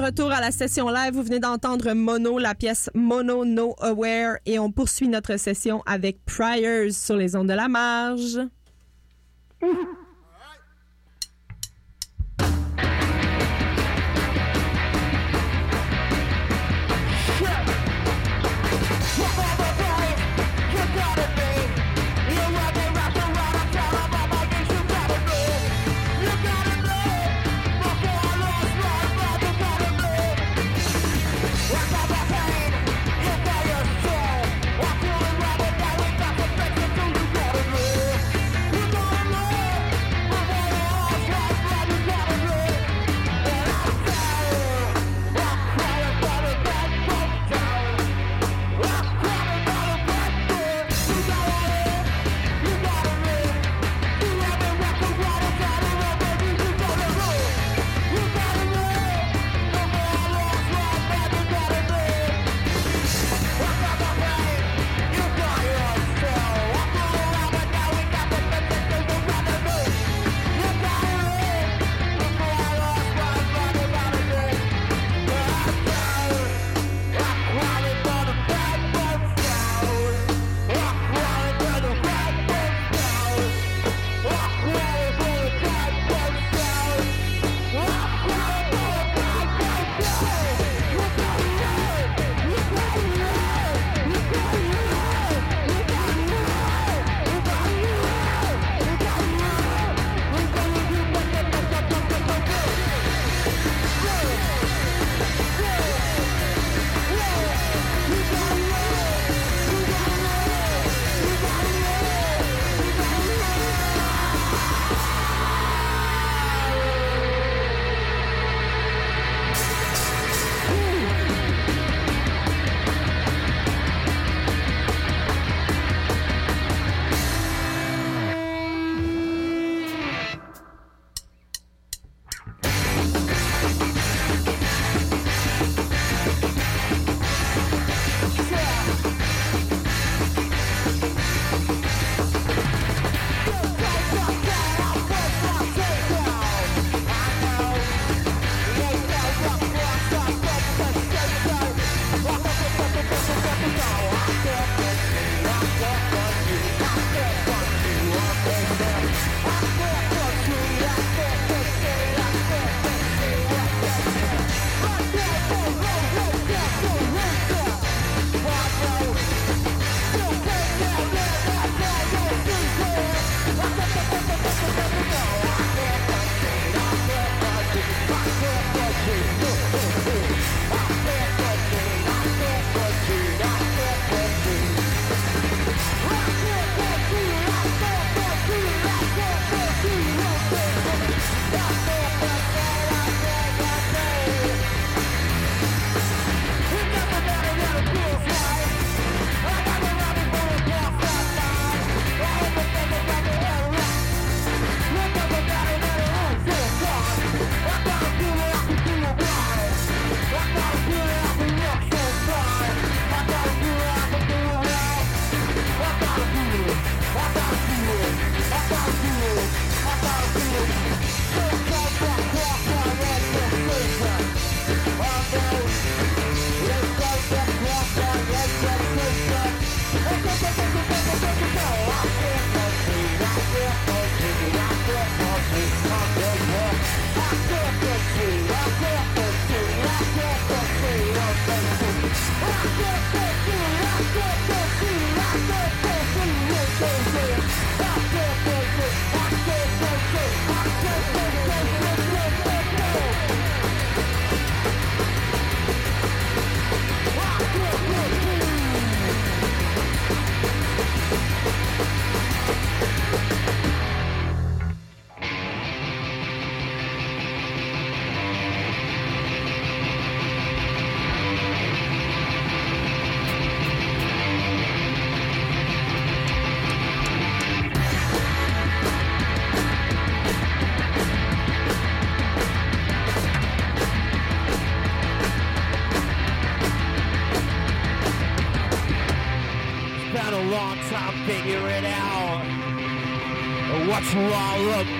Retour 0.00 0.32
à 0.32 0.40
la 0.40 0.50
session 0.50 0.88
live. 0.88 1.14
Vous 1.14 1.22
venez 1.22 1.40
d'entendre 1.40 1.92
Mono, 1.92 2.38
la 2.38 2.54
pièce 2.54 2.90
Mono 2.94 3.44
No 3.44 3.74
Aware. 3.80 4.38
Et 4.46 4.58
on 4.58 4.72
poursuit 4.72 5.08
notre 5.08 5.36
session 5.36 5.82
avec 5.86 6.24
Priors 6.24 6.92
sur 6.92 7.16
les 7.16 7.36
ondes 7.36 7.48
de 7.48 7.54
la 7.54 7.68
marge. 7.68 8.40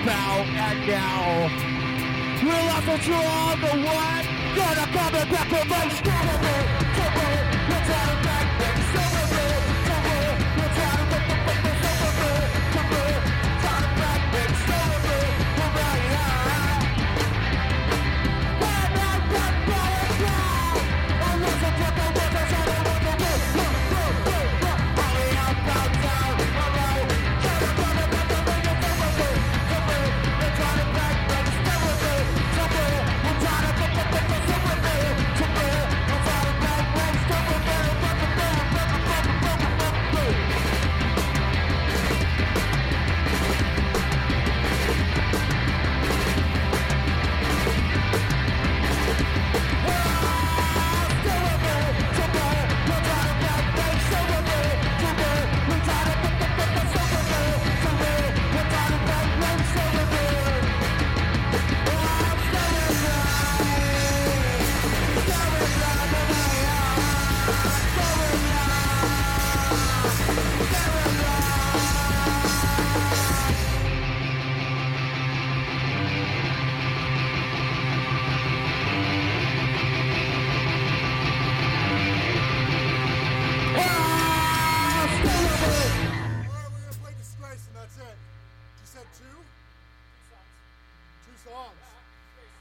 About, 0.03 0.45
and 0.47 0.87
now 0.87 1.47
realize 2.41 2.85
that 2.85 3.05
you're 3.05 3.17
all 3.17 3.55
the 3.57 3.73
one 3.85 4.25
gonna 4.55 4.87
come 4.91 5.29
back 5.29 5.51
with 5.51 5.69
my 5.69 5.89
story. 5.89 6.60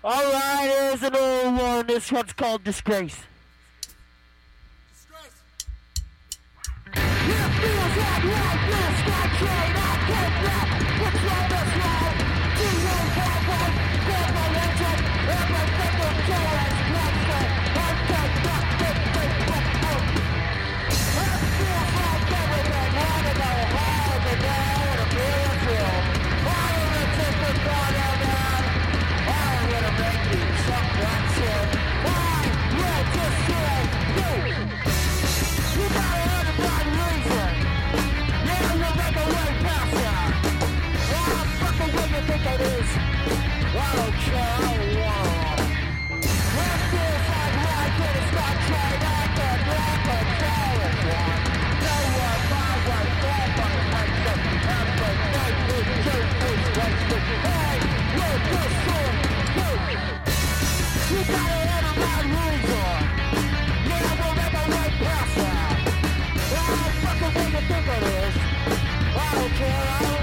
All 0.03 0.33
right, 0.33 0.73
here's 0.73 1.03
an 1.03 1.15
old 1.15 1.59
one. 1.59 1.87
This 1.87 2.11
one's 2.11 2.33
called 2.33 2.65
Disgrace. 2.65 3.17
All 69.13 70.20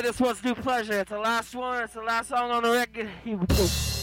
this 0.00 0.20
one's 0.20 0.42
New 0.42 0.54
Pleasure. 0.54 1.00
It's 1.00 1.10
the 1.10 1.18
last 1.18 1.54
one. 1.54 1.82
It's 1.82 1.94
the 1.94 2.02
last 2.02 2.28
song 2.28 2.50
on 2.50 2.62
the 2.62 2.70
record. 2.70 4.01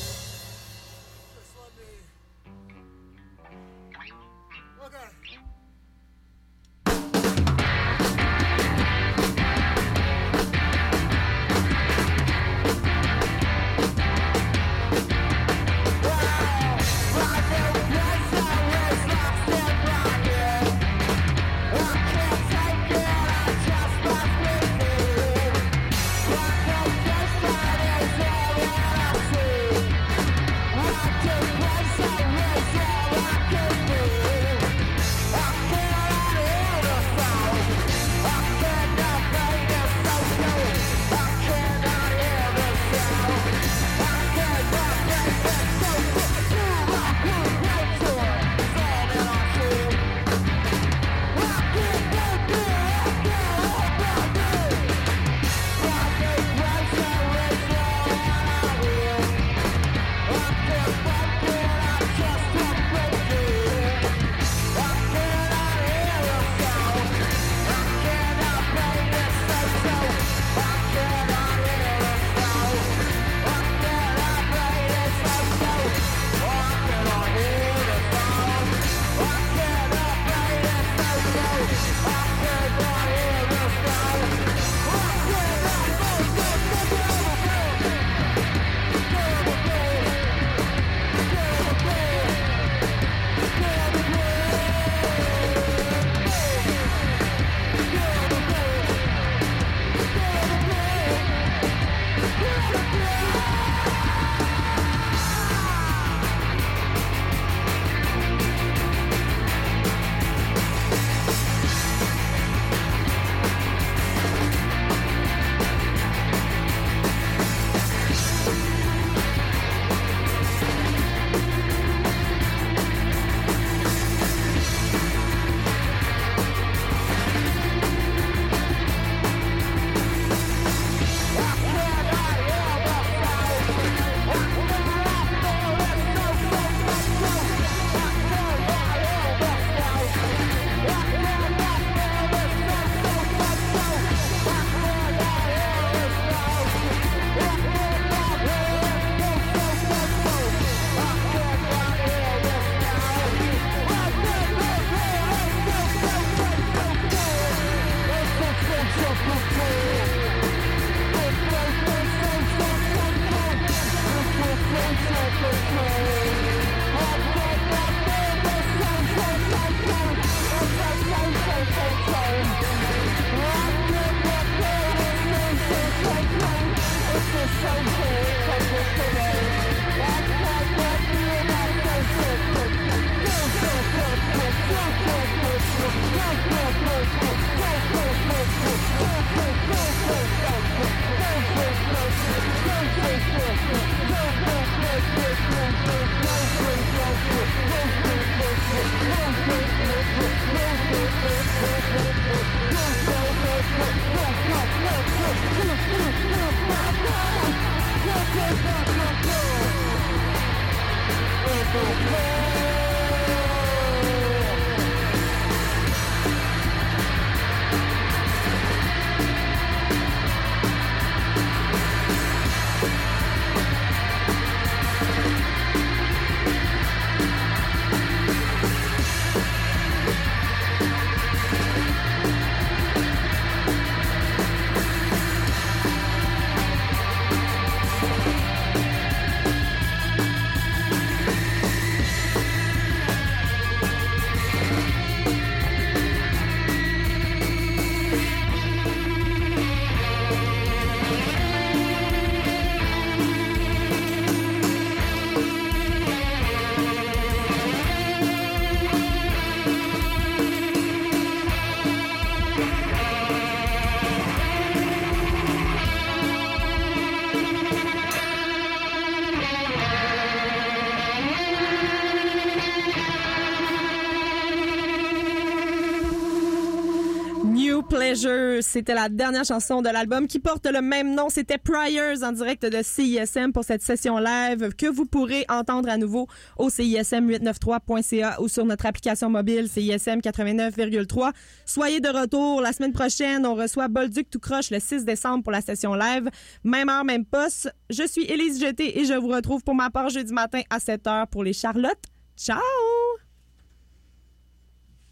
C'était 278.69 278.93
la 278.93 279.09
dernière 279.09 279.45
chanson 279.45 279.81
de 279.81 279.89
l'album 279.89 280.27
qui 280.27 280.39
porte 280.39 280.67
le 280.67 280.81
même 280.81 281.15
nom. 281.15 281.29
C'était 281.29 281.57
Priors 281.57 282.23
en 282.23 282.31
direct 282.31 282.63
de 282.63 282.83
CISM 282.83 283.51
pour 283.51 283.63
cette 283.63 283.81
session 283.81 284.19
live 284.19 284.69
que 284.75 284.85
vous 284.85 285.05
pourrez 285.05 285.43
entendre 285.49 285.89
à 285.89 285.97
nouveau 285.97 286.27
au 286.57 286.69
CISM893.ca 286.69 288.39
ou 288.41 288.47
sur 288.47 288.65
notre 288.65 288.85
application 288.85 289.29
mobile 289.29 289.67
CISM 289.67 290.19
89,3. 290.19 291.31
Soyez 291.65 291.99
de 291.99 292.09
retour 292.09 292.61
la 292.61 292.71
semaine 292.71 292.93
prochaine. 292.93 293.45
On 293.45 293.55
reçoit 293.55 293.87
Bolduc 293.87 294.29
tout 294.29 294.39
croche 294.39 294.69
le 294.69 294.79
6 294.79 295.03
décembre 295.03 295.43
pour 295.43 295.51
la 295.51 295.61
session 295.61 295.95
live. 295.95 296.29
Même 296.63 296.89
heure, 296.89 297.03
même 297.03 297.25
poste. 297.25 297.73
Je 297.89 298.05
suis 298.05 298.25
Élise 298.25 298.59
Jeté 298.59 298.99
et 298.99 299.05
je 299.05 299.15
vous 299.15 299.29
retrouve 299.29 299.63
pour 299.63 299.73
ma 299.73 299.89
part 299.89 300.09
jeudi 300.09 300.31
matin 300.31 300.61
à 300.69 300.77
7h 300.77 301.27
pour 301.27 301.43
les 301.43 301.53
Charlottes. 301.53 302.05
Ciao! 302.37 302.88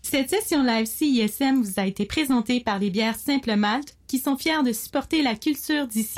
Cette 0.09 0.29
session 0.29 0.63
live 0.63 0.85
CISM 0.85 1.61
vous 1.61 1.81
a 1.81 1.85
été 1.85 2.05
présentée 2.05 2.61
par 2.61 2.79
les 2.79 2.89
bières 2.89 3.17
Simple 3.17 3.57
Malte 3.57 3.97
qui 4.07 4.19
sont 4.19 4.37
fiers 4.37 4.63
de 4.63 4.71
supporter 4.71 5.21
la 5.21 5.35
culture 5.35 5.85
d'ici. 5.85 6.17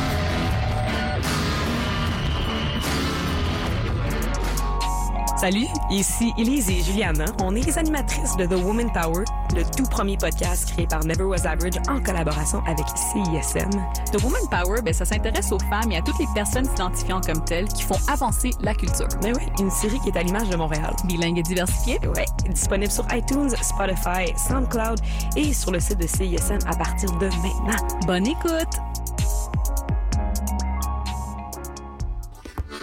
Salut, 5.41 5.65
ici 5.89 6.31
Elise 6.37 6.69
et 6.69 6.83
Juliana. 6.83 7.25
On 7.41 7.55
est 7.55 7.65
les 7.65 7.75
animatrices 7.79 8.37
de 8.37 8.45
The 8.45 8.63
Woman 8.63 8.91
Power, 8.93 9.25
le 9.55 9.63
tout 9.75 9.89
premier 9.89 10.15
podcast 10.15 10.71
créé 10.71 10.85
par 10.85 11.03
Never 11.03 11.23
Was 11.23 11.47
Average 11.47 11.81
en 11.89 11.99
collaboration 11.99 12.61
avec 12.67 12.85
CISM. 12.95 13.71
The 14.13 14.21
Woman 14.23 14.43
Power, 14.51 14.83
ben, 14.83 14.93
ça 14.93 15.03
s'intéresse 15.03 15.51
aux 15.51 15.57
femmes 15.57 15.91
et 15.91 15.97
à 15.97 16.03
toutes 16.03 16.19
les 16.19 16.27
personnes 16.35 16.65
s'identifiant 16.65 17.21
comme 17.21 17.43
telles 17.43 17.67
qui 17.69 17.81
font 17.81 17.97
avancer 18.07 18.51
la 18.61 18.75
culture. 18.75 19.07
Mais 19.23 19.33
oui, 19.35 19.41
une 19.59 19.71
série 19.71 19.99
qui 20.01 20.09
est 20.09 20.17
à 20.19 20.21
l'image 20.21 20.47
de 20.47 20.57
Montréal. 20.57 20.95
Bilingue 21.05 21.39
et 21.39 21.41
diversifiée. 21.41 21.97
Ouais, 22.15 22.25
disponible 22.47 22.91
sur 22.91 23.07
iTunes, 23.11 23.49
Spotify, 23.63 24.31
SoundCloud 24.47 24.99
et 25.35 25.53
sur 25.55 25.71
le 25.71 25.79
site 25.79 25.97
de 25.97 26.05
CISM 26.05 26.59
à 26.67 26.75
partir 26.75 27.11
de 27.17 27.25
maintenant. 27.25 27.87
Bonne 28.05 28.27
écoute! 28.27 28.77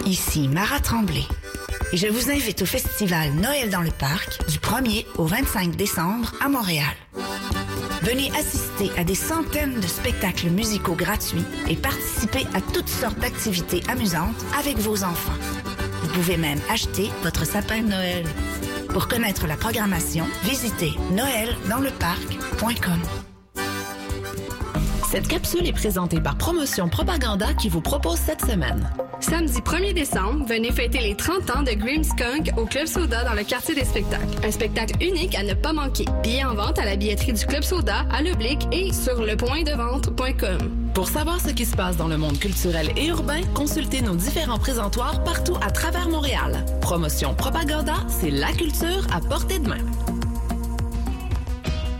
Ici 0.05 0.49
Mara 0.49 0.81
Tremblay. 0.81 1.23
Je 1.91 2.07
vous 2.07 2.29
invite 2.29 2.61
au 2.61 2.67
festival 2.67 3.33
Noël 3.33 3.71
dans 3.71 3.81
le 3.81 3.89
parc 3.89 4.47
du 4.47 4.59
1er 4.59 5.07
au 5.17 5.25
25 5.25 5.75
décembre 5.75 6.33
à 6.39 6.47
Montréal. 6.47 6.85
Venez 8.03 8.29
assister 8.37 8.91
à 8.95 9.03
des 9.03 9.15
centaines 9.15 9.79
de 9.79 9.87
spectacles 9.87 10.49
musicaux 10.49 10.93
gratuits 10.93 11.43
et 11.67 11.75
participer 11.75 12.45
à 12.53 12.61
toutes 12.61 12.89
sortes 12.89 13.17
d'activités 13.17 13.81
amusantes 13.89 14.37
avec 14.59 14.77
vos 14.77 15.03
enfants. 15.03 15.33
Vous 16.03 16.09
pouvez 16.09 16.37
même 16.37 16.61
acheter 16.69 17.09
votre 17.23 17.45
sapin 17.45 17.81
de 17.81 17.89
Noël. 17.89 18.25
Pour 18.89 19.07
connaître 19.07 19.47
la 19.47 19.57
programmation, 19.57 20.27
visitez 20.43 20.93
noeldansleparc.com. 21.11 23.28
Cette 25.09 25.27
capsule 25.27 25.65
est 25.65 25.73
présentée 25.73 26.21
par 26.21 26.37
Promotion 26.37 26.87
Propaganda 26.87 27.55
qui 27.55 27.67
vous 27.67 27.81
propose 27.81 28.17
cette 28.19 28.41
semaine. 28.41 28.87
Samedi 29.19 29.59
1er 29.59 29.91
décembre, 29.91 30.45
venez 30.45 30.71
fêter 30.71 30.99
les 30.99 31.15
30 31.15 31.49
ans 31.49 31.63
de 31.63 31.71
Grimmskunk 31.71 32.51
au 32.57 32.67
Club 32.67 32.85
Soda 32.85 33.23
dans 33.23 33.33
le 33.33 33.43
quartier 33.43 33.73
des 33.73 33.85
spectacles. 33.85 34.27
Un 34.45 34.51
spectacle 34.51 35.03
unique 35.03 35.33
à 35.33 35.41
ne 35.41 35.55
pas 35.55 35.73
manquer. 35.73 36.05
Billets 36.21 36.45
en 36.45 36.53
vente 36.53 36.77
à 36.77 36.85
la 36.85 36.95
billetterie 36.95 37.33
du 37.33 37.43
Club 37.43 37.63
Soda, 37.63 38.05
à 38.11 38.21
l'oblique 38.21 38.67
et 38.71 38.93
sur 38.93 39.19
lepointdevente.com. 39.23 40.91
Pour 40.93 41.07
savoir 41.07 41.41
ce 41.41 41.49
qui 41.49 41.65
se 41.65 41.75
passe 41.75 41.97
dans 41.97 42.07
le 42.07 42.17
monde 42.17 42.37
culturel 42.37 42.91
et 42.95 43.07
urbain, 43.07 43.41
consultez 43.55 44.03
nos 44.03 44.15
différents 44.15 44.59
présentoirs 44.59 45.23
partout 45.23 45.57
à 45.61 45.71
travers 45.71 46.07
Montréal. 46.07 46.63
Promotion 46.81 47.33
Propaganda, 47.33 47.95
c'est 48.09 48.29
la 48.29 48.51
culture 48.51 49.07
à 49.11 49.21
portée 49.21 49.57
de 49.57 49.69
main. 49.69 50.18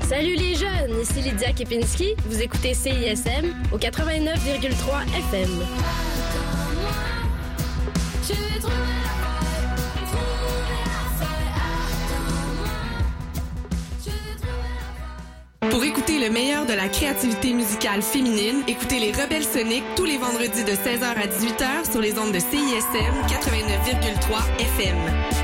Salut 0.10 0.34
les 0.34 0.55
jeunes, 0.55 0.99
ici 0.99 1.22
Lydia 1.22 1.53
Kepinski. 1.53 2.16
Vous 2.26 2.41
écoutez 2.41 2.74
CISM 2.74 3.53
au 3.72 3.78
89,3 3.78 5.05
FM. 5.30 5.49
Pour 15.70 15.84
écouter 15.84 16.18
le 16.18 16.32
meilleur 16.32 16.66
de 16.66 16.74
la 16.74 16.89
créativité 16.89 17.53
musicale 17.53 18.01
féminine, 18.01 18.64
écoutez 18.68 18.97
les 18.97 19.12
Rebelles 19.12 19.43
Soniques 19.43 19.84
tous 19.95 20.05
les 20.05 20.18
vendredis 20.18 20.64
de 20.64 20.72
16h 20.72 21.03
à 21.05 21.28
18h 21.28 21.91
sur 21.91 22.01
les 22.01 22.18
ondes 22.18 22.34
de 22.34 22.39
CISM 22.39 23.14
89,3 23.28 24.60
FM. 24.60 25.39